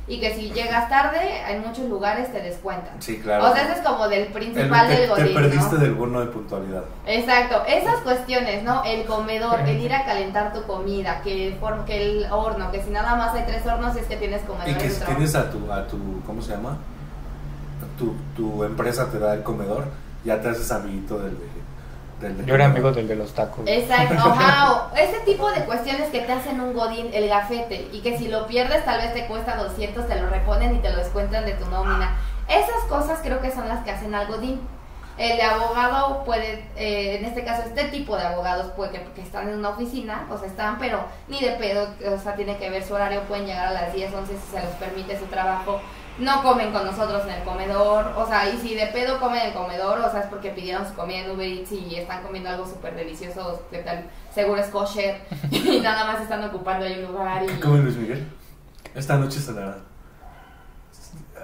Y 0.08 0.20
que 0.20 0.36
si 0.36 0.52
llegas 0.52 0.88
tarde, 0.88 1.20
en 1.50 1.62
muchos 1.66 1.86
lugares 1.86 2.32
te 2.32 2.40
descuentan. 2.40 3.02
Sí, 3.02 3.20
claro. 3.20 3.46
O 3.50 3.54
sea, 3.54 3.64
ese 3.64 3.74
es 3.74 3.80
como 3.82 4.08
del 4.08 4.24
El- 4.24 4.28
principal 4.34 4.88
te, 4.88 4.94
del 4.94 5.02
te 5.02 5.08
godín, 5.08 5.34
perdiste 5.34 5.76
¿no? 5.76 5.82
del 5.82 5.94
bono 5.96 6.20
de 6.20 6.28
puntualidad. 6.28 6.84
Exacto, 7.08 7.64
esas 7.68 7.96
cuestiones, 8.02 8.62
¿no? 8.64 8.84
El 8.84 9.06
comedor, 9.06 9.62
el 9.62 9.80
ir 9.82 9.94
a 9.94 10.06
calentar 10.06 10.54
tu 10.54 10.62
comida, 10.64 11.22
que 11.24 11.58
que 11.88 12.02
el 12.04 12.32
horno, 12.32 12.72
que 12.72 12.84
si 12.84 12.90
nada 12.92 13.16
más 13.16 13.34
hay 13.34 13.46
tres 13.48 13.66
hornos 13.66 13.96
es 13.96 14.06
que 14.06 14.18
tienes 14.18 14.44
comedor 14.44 14.70
Y 14.70 14.74
que 14.76 14.90
si 14.92 15.02
tienes 15.06 15.34
a 15.34 15.50
tu, 15.50 15.72
a 15.72 15.88
tu, 15.88 16.22
¿cómo 16.26 16.40
se 16.42 16.52
llama? 16.52 16.78
Tu, 17.98 18.14
tu 18.36 18.64
empresa 18.64 19.10
te 19.12 19.20
da 19.20 19.34
el 19.34 19.44
comedor, 19.44 19.86
ya 20.24 20.42
te 20.42 20.50
haces 20.50 20.72
amiguito 20.72 21.20
del 21.20 21.38
de, 21.38 21.48
del 22.22 22.38
de 22.38 22.46
yo 22.46 22.56
era 22.56 22.66
comedor. 22.66 22.72
amigo 22.72 22.92
del 22.92 23.08
de 23.08 23.16
los 23.16 23.34
tacos. 23.34 23.64
Exacto, 23.68 24.14
ajá, 24.18 24.74
o 24.74 24.96
ese 24.96 25.20
tipo 25.26 25.50
de 25.52 25.66
cuestiones 25.66 26.10
que 26.10 26.22
te 26.22 26.32
hacen 26.32 26.60
un 26.60 26.74
godín, 26.74 27.10
el 27.14 27.28
gafete, 27.28 27.90
y 27.92 28.02
que 28.02 28.18
si 28.18 28.28
lo 28.28 28.48
pierdes 28.48 28.84
tal 28.86 29.00
vez 29.00 29.14
te 29.14 29.28
cuesta 29.28 29.56
200, 29.58 30.08
te 30.08 30.20
lo 30.22 30.30
reponen 30.30 30.76
y 30.76 30.80
te 30.80 30.90
lo 30.90 30.98
descuentan 30.98 31.46
de 31.46 31.54
tu 31.54 31.66
nómina. 31.70 32.16
Esas 32.48 32.84
cosas 32.90 33.20
creo 33.24 33.42
que 33.42 33.52
son 33.52 33.68
las 33.68 33.84
que 33.84 33.92
hacen 33.92 34.14
al 34.14 34.28
godín. 34.28 34.62
El 35.18 35.38
de 35.38 35.44
abogado 35.44 36.26
puede, 36.26 36.68
eh, 36.76 37.18
en 37.20 37.26
este 37.26 37.46
caso 37.46 37.64
este 37.66 37.86
tipo 37.86 38.18
de 38.18 38.24
abogados 38.24 38.68
puede 38.76 38.92
que, 38.92 39.02
que 39.16 39.22
están 39.22 39.48
en 39.48 39.60
una 39.60 39.70
oficina, 39.70 40.28
o 40.30 40.38
sea, 40.38 40.48
están, 40.48 40.78
pero 40.78 41.06
ni 41.30 41.40
de 41.40 41.52
pedo, 41.52 41.88
o 42.14 42.20
sea, 42.20 42.36
tiene 42.36 42.58
que 42.58 42.70
ver 42.70 42.84
su 42.84 42.94
horario, 42.94 43.22
pueden 43.22 43.46
llegar 43.46 43.68
a 43.68 43.72
las 43.72 43.94
10, 43.94 44.14
11 44.14 44.34
si 44.34 44.52
se 44.52 44.60
les 44.60 44.76
permite 44.76 45.18
su 45.18 45.26
trabajo, 45.28 45.80
no 46.18 46.44
comen 46.44 46.72
con 46.72 46.86
nosotros 46.86 47.24
en 47.26 47.32
el 47.32 47.44
comedor, 47.44 48.14
o 48.16 48.26
sea, 48.28 48.50
y 48.50 48.58
si 48.58 48.74
de 48.74 48.88
pedo 48.88 49.20
comen 49.20 49.42
en 49.42 49.48
el 49.48 49.54
comedor, 49.54 50.00
o 50.00 50.10
sea, 50.10 50.22
es 50.22 50.28
porque 50.28 50.52
pidieron 50.52 50.88
su 50.88 50.94
comida 50.94 51.20
en 51.20 51.32
Uber 51.32 51.48
Eats 51.48 51.72
y 51.72 51.96
están 51.96 52.24
comiendo 52.24 52.50
algo 52.50 52.66
súper 52.66 52.96
delicioso, 52.96 53.66
que 53.70 53.80
tal, 53.80 54.06
seguro 54.34 54.62
es 54.62 54.68
kosher, 54.68 55.22
y 55.52 55.80
nada 55.82 56.06
más 56.06 56.22
están 56.22 56.44
ocupando 56.44 56.86
ahí 56.86 57.04
un 57.04 57.12
lugar 57.12 57.44
y... 57.44 57.48
¿Qué 57.48 57.60
come 57.60 57.80
Luis 57.80 57.98
Miguel? 57.98 58.28
Esta 58.94 59.18
noche 59.18 59.40
cenará. 59.40 59.78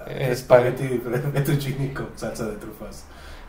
Eh, 0.06 0.28
Espagueti 0.32 1.00
fettuccine 1.32 1.92
con 1.92 2.10
salsa 2.16 2.46
de 2.46 2.56
trufas. 2.56 3.04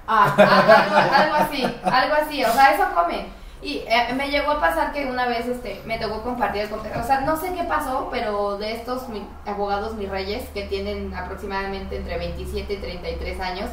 Ah, 0.05 0.35
ah, 0.37 0.83
algo, 0.83 1.15
algo 1.15 1.35
así, 1.35 1.63
algo 1.83 2.15
así, 2.15 2.43
o 2.43 2.51
sea, 2.51 2.73
eso 2.73 2.83
come. 2.93 3.42
Y 3.63 3.77
eh, 3.87 4.13
me 4.15 4.29
llegó 4.29 4.51
a 4.51 4.59
pasar 4.59 4.91
que 4.91 5.05
una 5.05 5.25
vez 5.25 5.47
este, 5.47 5.81
me 5.85 5.97
tocó 5.97 6.21
compartir 6.21 6.63
el 6.63 6.69
computador, 6.69 7.01
o 7.03 7.07
sea, 7.07 7.21
no 7.21 7.37
sé 7.37 7.53
qué 7.55 7.63
pasó, 7.63 8.09
pero 8.11 8.57
de 8.57 8.73
estos 8.73 9.07
mi- 9.07 9.25
abogados, 9.45 9.95
mis 9.95 10.09
reyes, 10.09 10.43
que 10.53 10.63
tienen 10.63 11.13
aproximadamente 11.15 11.95
entre 11.95 12.17
27 12.17 12.73
y 12.73 12.77
33 12.77 13.39
años, 13.39 13.69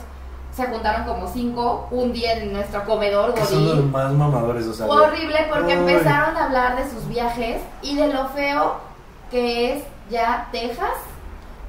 se 0.54 0.66
juntaron 0.66 1.04
como 1.06 1.26
cinco 1.28 1.88
un 1.90 2.12
día 2.12 2.34
en 2.34 2.52
nuestro 2.52 2.84
comedor, 2.84 3.34
son 3.46 3.66
los 3.66 3.84
más 3.86 4.12
mamadores, 4.12 4.66
o 4.66 4.74
sea. 4.74 4.86
Fue 4.86 5.00
horrible 5.00 5.46
porque 5.52 5.72
empezaron 5.72 6.36
a 6.36 6.44
hablar 6.44 6.76
de 6.76 6.88
sus 6.88 7.08
viajes 7.08 7.60
y 7.82 7.96
de 7.96 8.12
lo 8.12 8.28
feo 8.28 8.74
que 9.30 9.74
es 9.74 9.84
ya 10.10 10.48
Texas, 10.52 10.90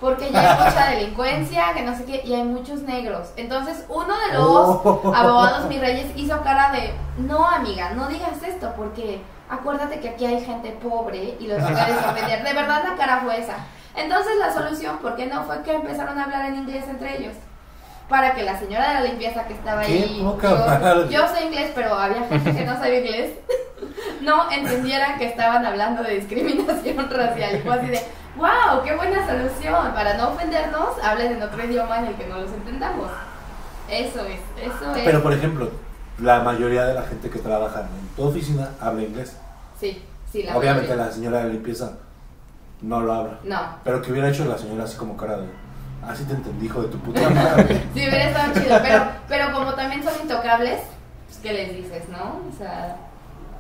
porque 0.02 0.32
ya 0.32 0.58
hay 0.58 0.66
mucha 0.66 0.88
delincuencia, 0.90 1.74
que 1.74 1.84
no 1.84 1.96
sé 1.96 2.04
qué, 2.06 2.22
y 2.26 2.34
hay 2.34 2.44
muchos 2.44 2.82
negros. 2.82 3.30
Entonces, 3.38 3.86
uno 3.88 4.14
de 4.28 4.34
los 4.34 4.46
Oh. 4.84 5.14
abogados, 5.16 5.68
mis 5.70 5.80
reyes, 5.80 6.08
hizo 6.16 6.42
cara 6.42 6.72
de, 6.72 6.94
no 7.20 7.48
amiga, 7.48 7.92
no 7.92 8.08
digas 8.08 8.42
esto, 8.46 8.74
porque 8.76 9.22
acuérdate 9.48 10.00
que 10.00 10.10
aquí 10.10 10.26
hay 10.26 10.44
gente 10.44 10.72
pobre 10.72 11.38
y 11.40 11.48
los 11.48 11.62
puedes 11.62 11.98
ofender. 12.06 12.44
De 12.44 12.54
verdad 12.54 12.84
la 12.90 12.96
cara 12.96 13.22
fue 13.24 13.40
esa. 13.40 13.58
Entonces 13.96 14.38
la 14.40 14.52
solución, 14.54 14.98
¿por 14.98 15.16
qué 15.16 15.28
no? 15.28 15.44
Fue 15.44 15.62
que 15.64 15.74
empezaron 15.74 16.18
a 16.18 16.24
hablar 16.24 16.46
en 16.46 16.56
inglés 16.56 16.86
entre 16.90 17.18
ellos. 17.18 17.36
Para 18.10 18.34
que 18.34 18.44
la 18.44 18.58
señora 18.60 18.88
de 18.90 18.94
la 18.96 19.02
limpieza 19.02 19.44
que 19.46 19.54
estaba 19.54 19.82
Qué 19.84 19.94
ahí, 19.94 20.20
yo, 20.22 21.10
yo 21.10 21.28
sé 21.28 21.46
inglés, 21.46 21.72
pero 21.76 21.94
había 21.94 22.24
gente 22.28 22.54
que 22.56 22.66
no 22.66 22.74
sabía 22.78 23.00
inglés, 23.00 23.32
no 24.22 24.50
entendieran 24.52 25.18
que 25.18 25.26
estaban 25.26 25.66
hablando 25.66 26.04
de 26.04 26.16
discriminación 26.16 27.10
racial. 27.12 27.56
Y 27.58 27.60
fue 27.62 27.76
así 27.76 27.88
de, 27.88 28.02
wow, 28.38 28.84
qué 28.84 28.96
buena 28.96 29.26
solución. 29.28 29.94
Para 29.94 30.16
no 30.18 30.30
ofendernos, 30.30 30.90
hablen 31.04 31.34
en 31.34 31.44
otro 31.44 31.64
idioma 31.66 32.00
en 32.00 32.06
el 32.08 32.16
que 32.16 32.28
no 32.28 32.40
los 32.40 32.52
entendamos. 32.52 33.10
Eso 33.90 34.26
es, 34.26 34.40
eso 34.62 34.96
es. 34.96 35.04
Pero 35.04 35.22
por 35.22 35.34
ejemplo, 35.34 35.70
la 36.20 36.40
mayoría 36.42 36.86
de 36.86 36.94
la 36.94 37.04
gente 37.04 37.30
que 37.30 37.40
trabaja 37.40 37.82
en 37.82 38.16
tu 38.16 38.24
oficina 38.24 38.70
habla 38.80 39.02
inglés. 39.02 39.36
Sí, 39.80 40.04
sí, 40.32 40.44
la 40.44 40.56
Obviamente 40.58 40.90
mayoría. 40.90 41.06
la 41.08 41.12
señora 41.12 41.44
de 41.44 41.50
limpieza 41.50 41.94
no 42.82 43.02
lo 43.02 43.14
habla. 43.14 43.40
No. 43.44 43.60
Pero 43.84 44.02
que 44.02 44.12
hubiera 44.12 44.30
hecho 44.30 44.46
la 44.46 44.58
señora 44.58 44.84
así 44.86 44.98
como 44.98 45.18
cara 45.18 45.38
de. 45.38 45.48
Así 46.08 46.24
te 46.24 46.34
entendí, 46.34 46.66
hijo 46.66 46.82
de 46.82 46.88
tu 46.90 46.98
puta 47.00 47.30
madre. 47.30 47.84
Sí, 47.94 48.00
hubiera 48.08 48.30
estado 48.30 48.54
chido, 48.54 48.80
pero, 48.82 49.04
pero 49.28 49.52
como 49.52 49.74
también 49.76 50.04
son 50.04 50.14
intocables, 50.22 50.80
pues 51.28 51.38
¿qué 51.44 51.54
les 51.54 51.76
dices, 51.76 52.10
no? 52.10 52.42
O 52.52 52.58
sea, 52.58 52.96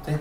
Sí, 0.06 0.14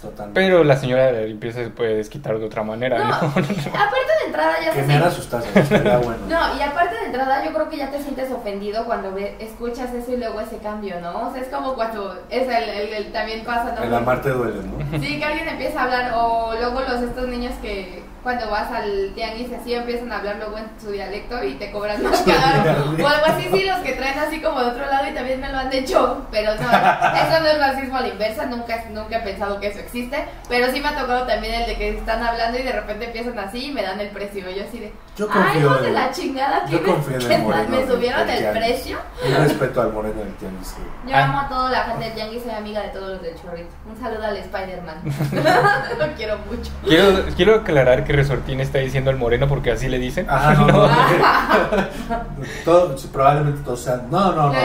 totalmente. 0.00 0.40
Pero 0.40 0.64
la 0.64 0.76
señora 0.76 1.06
de 1.06 1.12
la 1.12 1.26
limpieza 1.26 1.62
se 1.62 1.70
puede 1.70 1.96
desquitar 1.96 2.38
de 2.38 2.46
otra 2.46 2.62
manera, 2.62 2.98
no, 2.98 3.04
¿no? 3.04 3.16
aparte 3.28 4.17
entrada 4.28 4.54
ya 4.64 4.70
que 4.72 4.82
me 4.82 4.94
siente- 4.94 5.08
estaría 5.54 5.96
bueno. 5.98 6.18
No, 6.28 6.56
y 6.58 6.62
aparte 6.62 6.94
de 6.96 7.06
entrada 7.06 7.44
yo 7.44 7.52
creo 7.52 7.68
que 7.68 7.76
ya 7.76 7.90
te 7.90 8.02
sientes 8.02 8.30
ofendido 8.30 8.84
cuando 8.84 9.12
ve- 9.12 9.36
escuchas 9.40 9.92
eso 9.92 10.12
y 10.12 10.16
luego 10.16 10.40
ese 10.40 10.58
cambio, 10.58 11.00
¿no? 11.00 11.28
O 11.28 11.32
sea, 11.32 11.42
es 11.42 11.48
como 11.48 11.74
cuando 11.74 12.18
es 12.30 12.42
el, 12.48 12.68
el- 12.68 12.92
el- 12.94 13.12
también 13.12 13.44
pasa, 13.44 13.74
¿no? 13.76 13.82
El 13.82 13.94
amarte 13.94 14.30
duele, 14.30 14.60
¿no? 14.62 14.78
Sí, 15.00 15.18
que 15.18 15.24
alguien 15.24 15.48
empieza 15.48 15.80
a 15.80 15.84
hablar, 15.84 16.12
o 16.14 16.54
luego 16.58 16.80
los 16.80 17.02
estos 17.02 17.28
niños 17.28 17.52
que 17.62 18.02
cuando 18.22 18.50
vas 18.50 18.70
al 18.72 19.12
tianguis 19.14 19.48
así 19.52 19.72
empiezan 19.74 20.10
a 20.12 20.18
hablar 20.18 20.36
luego 20.36 20.58
en 20.58 20.64
su 20.80 20.90
dialecto 20.90 21.42
y 21.44 21.54
te 21.54 21.70
cobran 21.70 22.02
más 22.02 22.20
caro. 22.22 22.94
O 23.02 23.06
algo 23.06 23.26
así, 23.26 23.48
sí, 23.52 23.64
los 23.64 23.78
que 23.78 23.92
traen 23.92 24.18
así 24.18 24.40
como 24.42 24.60
de 24.60 24.66
otro 24.70 24.84
lado 24.86 25.06
y 25.08 25.14
también 25.14 25.40
me 25.40 25.48
lo 25.50 25.56
han 25.58 25.72
hecho. 25.72 26.26
Pero 26.30 26.54
no, 26.56 26.60
eso 26.60 27.40
no 27.40 27.46
es 27.48 27.58
racismo 27.58 27.96
a 27.96 28.00
la 28.02 28.08
inversa, 28.08 28.46
nunca, 28.46 28.84
nunca 28.90 29.18
he 29.18 29.20
pensado 29.20 29.60
que 29.60 29.68
eso 29.68 29.78
existe. 29.78 30.24
Pero 30.48 30.70
sí 30.72 30.80
me 30.80 30.88
ha 30.88 30.98
tocado 31.00 31.26
también 31.26 31.54
el 31.54 31.66
de 31.66 31.76
que 31.76 31.90
están 31.96 32.22
hablando 32.22 32.58
y 32.58 32.62
de 32.64 32.72
repente 32.72 33.06
empiezan 33.06 33.38
así 33.38 33.66
y 33.66 33.72
me 33.72 33.82
dan 33.82 34.00
el 34.00 34.08
precio. 34.18 34.50
Yo 34.50 34.62
así 34.64 34.78
de, 34.80 34.92
Yo 35.16 35.28
ay, 35.32 35.58
hijos 35.60 35.82
de 35.82 35.90
la 35.92 36.10
chingada, 36.10 36.66
yo 36.66 36.82
¿quién 36.82 36.94
confío 36.94 37.16
en 37.16 37.22
el 37.22 37.28
¿qué 37.28 37.38
moreno? 37.38 37.68
¿Me 37.76 37.86
subieron 37.86 38.28
el 38.28 38.50
precio? 38.58 38.98
Respeto 39.38 39.80
al 39.82 39.92
moreno 39.92 40.20
del 40.20 40.34
tianguis. 40.34 40.74
Yo 41.06 41.14
Ah. 41.16 41.24
amo 41.24 41.40
a 41.40 41.48
toda 41.48 41.70
la 41.70 41.84
gente 41.84 42.04
del 42.04 42.14
tianguis, 42.14 42.42
soy 42.42 42.52
amiga 42.52 42.82
de 42.82 42.88
todos 42.88 43.08
los 43.10 43.22
del 43.22 43.34
chorrito. 43.40 43.68
Un 43.88 44.00
saludo 44.00 44.24
al 44.24 44.36
Spider-Man. 44.36 44.96
lo 45.98 46.06
quiero 46.16 46.38
mucho. 46.50 46.70
Quiero, 46.84 47.24
quiero 47.36 47.54
aclarar 47.56 48.04
que 48.04 48.12
Resortín 48.12 48.60
está 48.60 48.78
diciendo 48.78 49.10
el 49.10 49.16
moreno 49.16 49.48
porque 49.48 49.70
así 49.72 49.88
le 49.88 49.98
dicen. 49.98 50.28
Ajá, 50.28 50.54
no, 50.54 50.66
no. 50.66 50.88
Todo- 52.64 52.96
sí, 52.98 53.08
probablemente 53.12 53.60
todos 53.62 53.80
sean. 53.80 54.10
No, 54.10 54.32
no, 54.32 54.46
no, 54.48 54.52
no. 54.52 54.58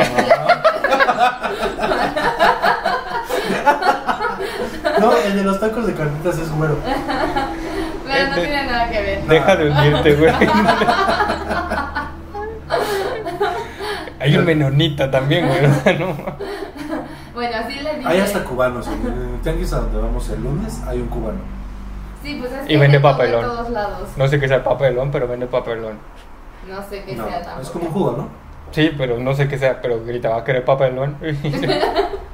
No, 4.99 4.99
No, 4.99 5.11
el 5.17 5.35
de 5.35 5.43
los 5.43 5.59
tacos 5.59 5.85
de 5.87 5.93
carnitas 5.93 6.37
es 6.37 6.51
güero. 6.51 6.77
Pero 8.13 8.29
no 8.29 8.35
tiene 8.35 8.65
nada 8.65 8.89
que 8.89 9.01
ver. 9.01 9.21
Deja 9.23 9.55
de 9.55 9.69
unirte, 9.71 10.15
güey. 10.15 10.33
Hay 14.19 14.37
un 14.37 14.45
menonita 14.45 15.11
también, 15.11 15.47
güey. 15.47 15.65
o 15.65 15.73
sea, 15.83 15.93
no. 15.93 16.15
Bueno, 17.33 17.57
así 17.57 17.73
le 17.79 17.95
dije. 17.97 18.07
Hay 18.07 18.19
hasta 18.19 18.43
cubanos. 18.43 18.87
En 18.87 19.05
el 19.35 19.41
tianguis 19.41 19.73
a 19.73 19.77
donde 19.79 19.99
vamos 19.99 20.29
el 20.29 20.41
lunes 20.41 20.81
hay 20.87 20.99
un 21.01 21.07
cubano. 21.07 21.39
Sí, 22.21 22.37
pues 22.39 22.51
es 22.53 22.63
Y 22.65 22.67
que 22.69 22.77
vende 22.77 22.97
de 22.97 23.01
todo- 23.01 23.11
papelón. 23.11 23.41
De 23.41 23.47
todos 23.47 23.69
lados. 23.71 24.09
No 24.15 24.27
sé 24.27 24.39
qué 24.39 24.47
sea 24.47 24.63
papelón, 24.63 25.11
pero 25.11 25.27
vende 25.27 25.45
papelón. 25.47 25.97
No 26.69 26.81
sé 26.89 27.03
qué 27.03 27.15
No, 27.15 27.27
sea 27.27 27.41
tampoco. 27.41 27.61
es 27.61 27.69
como 27.69 27.85
un 27.87 27.91
jugo, 27.91 28.11
¿no? 28.17 28.29
Sí, 28.71 28.91
pero 28.97 29.17
no 29.19 29.33
sé 29.35 29.47
qué 29.49 29.57
sea, 29.57 29.81
pero 29.81 30.03
grita, 30.05 30.29
va 30.29 30.37
a 30.37 30.43
querer 30.43 30.63
papelón. 30.63 31.17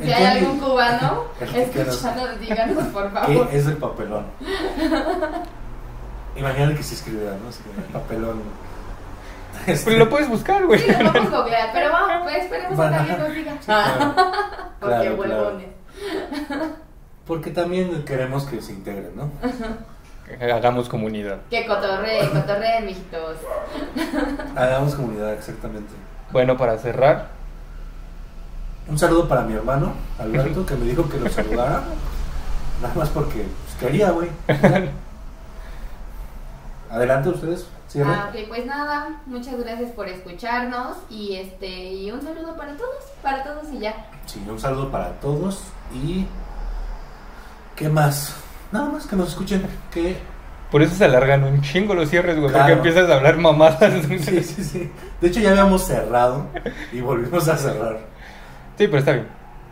Si 0.00 0.12
hay 0.12 0.38
algún 0.38 0.58
cubano 0.60 1.24
escuchándonos, 1.40 2.40
díganos 2.40 2.84
por 2.88 3.04
¿Qué 3.04 3.10
favor. 3.10 3.48
es 3.52 3.66
el 3.66 3.76
papelón? 3.76 4.26
Imagínate 6.36 6.76
que 6.76 6.82
se 6.82 6.94
escribiera, 6.94 7.32
¿no? 7.42 7.48
Así 7.48 7.62
que 7.62 7.70
el 7.80 7.86
papelón. 7.88 8.42
Este, 9.66 9.84
Pues 9.86 9.98
lo 9.98 10.08
puedes 10.08 10.28
buscar, 10.28 10.64
güey. 10.66 10.78
Sí, 10.78 10.86
lo 11.02 11.12
vamos 11.12 11.32
a 11.32 11.36
googlear, 11.38 11.70
pero 11.72 11.92
vamos, 11.92 12.22
pues 12.22 12.44
esperemos 12.44 12.78
a 12.78 12.88
que 12.90 12.94
alguien 12.96 13.18
nos 13.18 13.34
diga. 13.34 13.56
claro. 13.66 14.14
Porque 14.80 15.16
Claro. 15.16 15.58
Porque 17.26 17.50
también 17.50 18.04
queremos 18.04 18.44
que 18.46 18.62
se 18.62 18.72
integren, 18.72 19.16
¿no? 19.16 19.30
Hagamos 20.40 20.88
comunidad. 20.88 21.38
Que 21.50 21.66
cotorreen, 21.66 22.30
cotorreen, 22.30 22.86
mijitos. 22.86 23.36
Hagamos 24.54 24.94
comunidad, 24.94 25.32
exactamente. 25.34 25.92
Bueno, 26.30 26.56
para 26.56 26.78
cerrar, 26.78 27.28
Un 28.88 28.98
saludo 28.98 29.28
para 29.28 29.42
mi 29.42 29.54
hermano, 29.54 29.92
Alberto, 30.18 30.64
que 30.66 30.74
me 30.74 30.86
dijo 30.86 31.08
que 31.08 31.18
lo 31.18 31.28
saludara. 31.28 31.82
Nada 32.80 32.94
más 32.94 33.08
porque 33.10 33.44
pues, 33.44 33.76
quería, 33.80 34.10
güey. 34.10 34.28
Adelante 36.90 37.28
ustedes, 37.28 37.66
cierren. 37.88 38.14
Ah, 38.14 38.30
ok, 38.30 38.48
pues 38.48 38.64
nada, 38.64 39.20
muchas 39.26 39.58
gracias 39.60 39.90
por 39.90 40.08
escucharnos 40.08 40.96
y 41.10 41.34
este 41.36 41.92
y 41.92 42.10
un 42.10 42.22
saludo 42.22 42.56
para 42.56 42.74
todos, 42.76 43.04
para 43.22 43.44
todos 43.44 43.66
y 43.72 43.80
ya. 43.80 44.06
Sí, 44.26 44.42
un 44.48 44.58
saludo 44.58 44.90
para 44.90 45.10
todos 45.20 45.60
y... 45.92 46.26
¿Qué 47.76 47.88
más? 47.90 48.34
Nada 48.72 48.88
más 48.88 49.06
que 49.06 49.16
nos 49.16 49.28
escuchen, 49.28 49.66
que... 49.92 50.16
por 50.70 50.80
eso 50.82 50.94
se 50.94 51.04
alargan 51.04 51.44
un 51.44 51.60
chingo 51.60 51.94
los 51.94 52.08
cierres, 52.08 52.36
güey, 52.38 52.50
Claro. 52.50 52.74
porque 52.74 52.88
empiezas 52.88 53.10
a 53.10 53.16
hablar 53.16 53.36
mamadas. 53.36 53.92
Sí, 54.08 54.42
sí, 54.42 54.64
sí. 54.64 54.90
De 55.20 55.28
hecho 55.28 55.40
ya 55.40 55.50
habíamos 55.50 55.84
cerrado 55.86 56.46
y 56.90 57.00
volvimos 57.02 57.46
a 57.48 57.56
cerrar. 57.58 57.98
Sí, 58.78 58.86
pero 58.86 58.98
está 58.98 59.12
bien. 59.12 59.26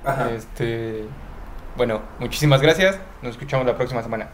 Ajá. 0.05 0.31
Este, 0.33 1.05
bueno, 1.77 2.03
muchísimas 2.19 2.61
gracias. 2.61 2.99
Nos 3.23 3.33
escuchamos 3.33 3.65
la 3.65 3.77
próxima 3.77 4.03
semana. 4.03 4.31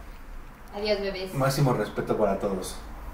Adiós, 0.75 1.01
bebés. 1.01 1.35
Máximo 1.35 1.75
respeto 1.75 2.17
para 2.17 2.39
todos. 2.39 2.79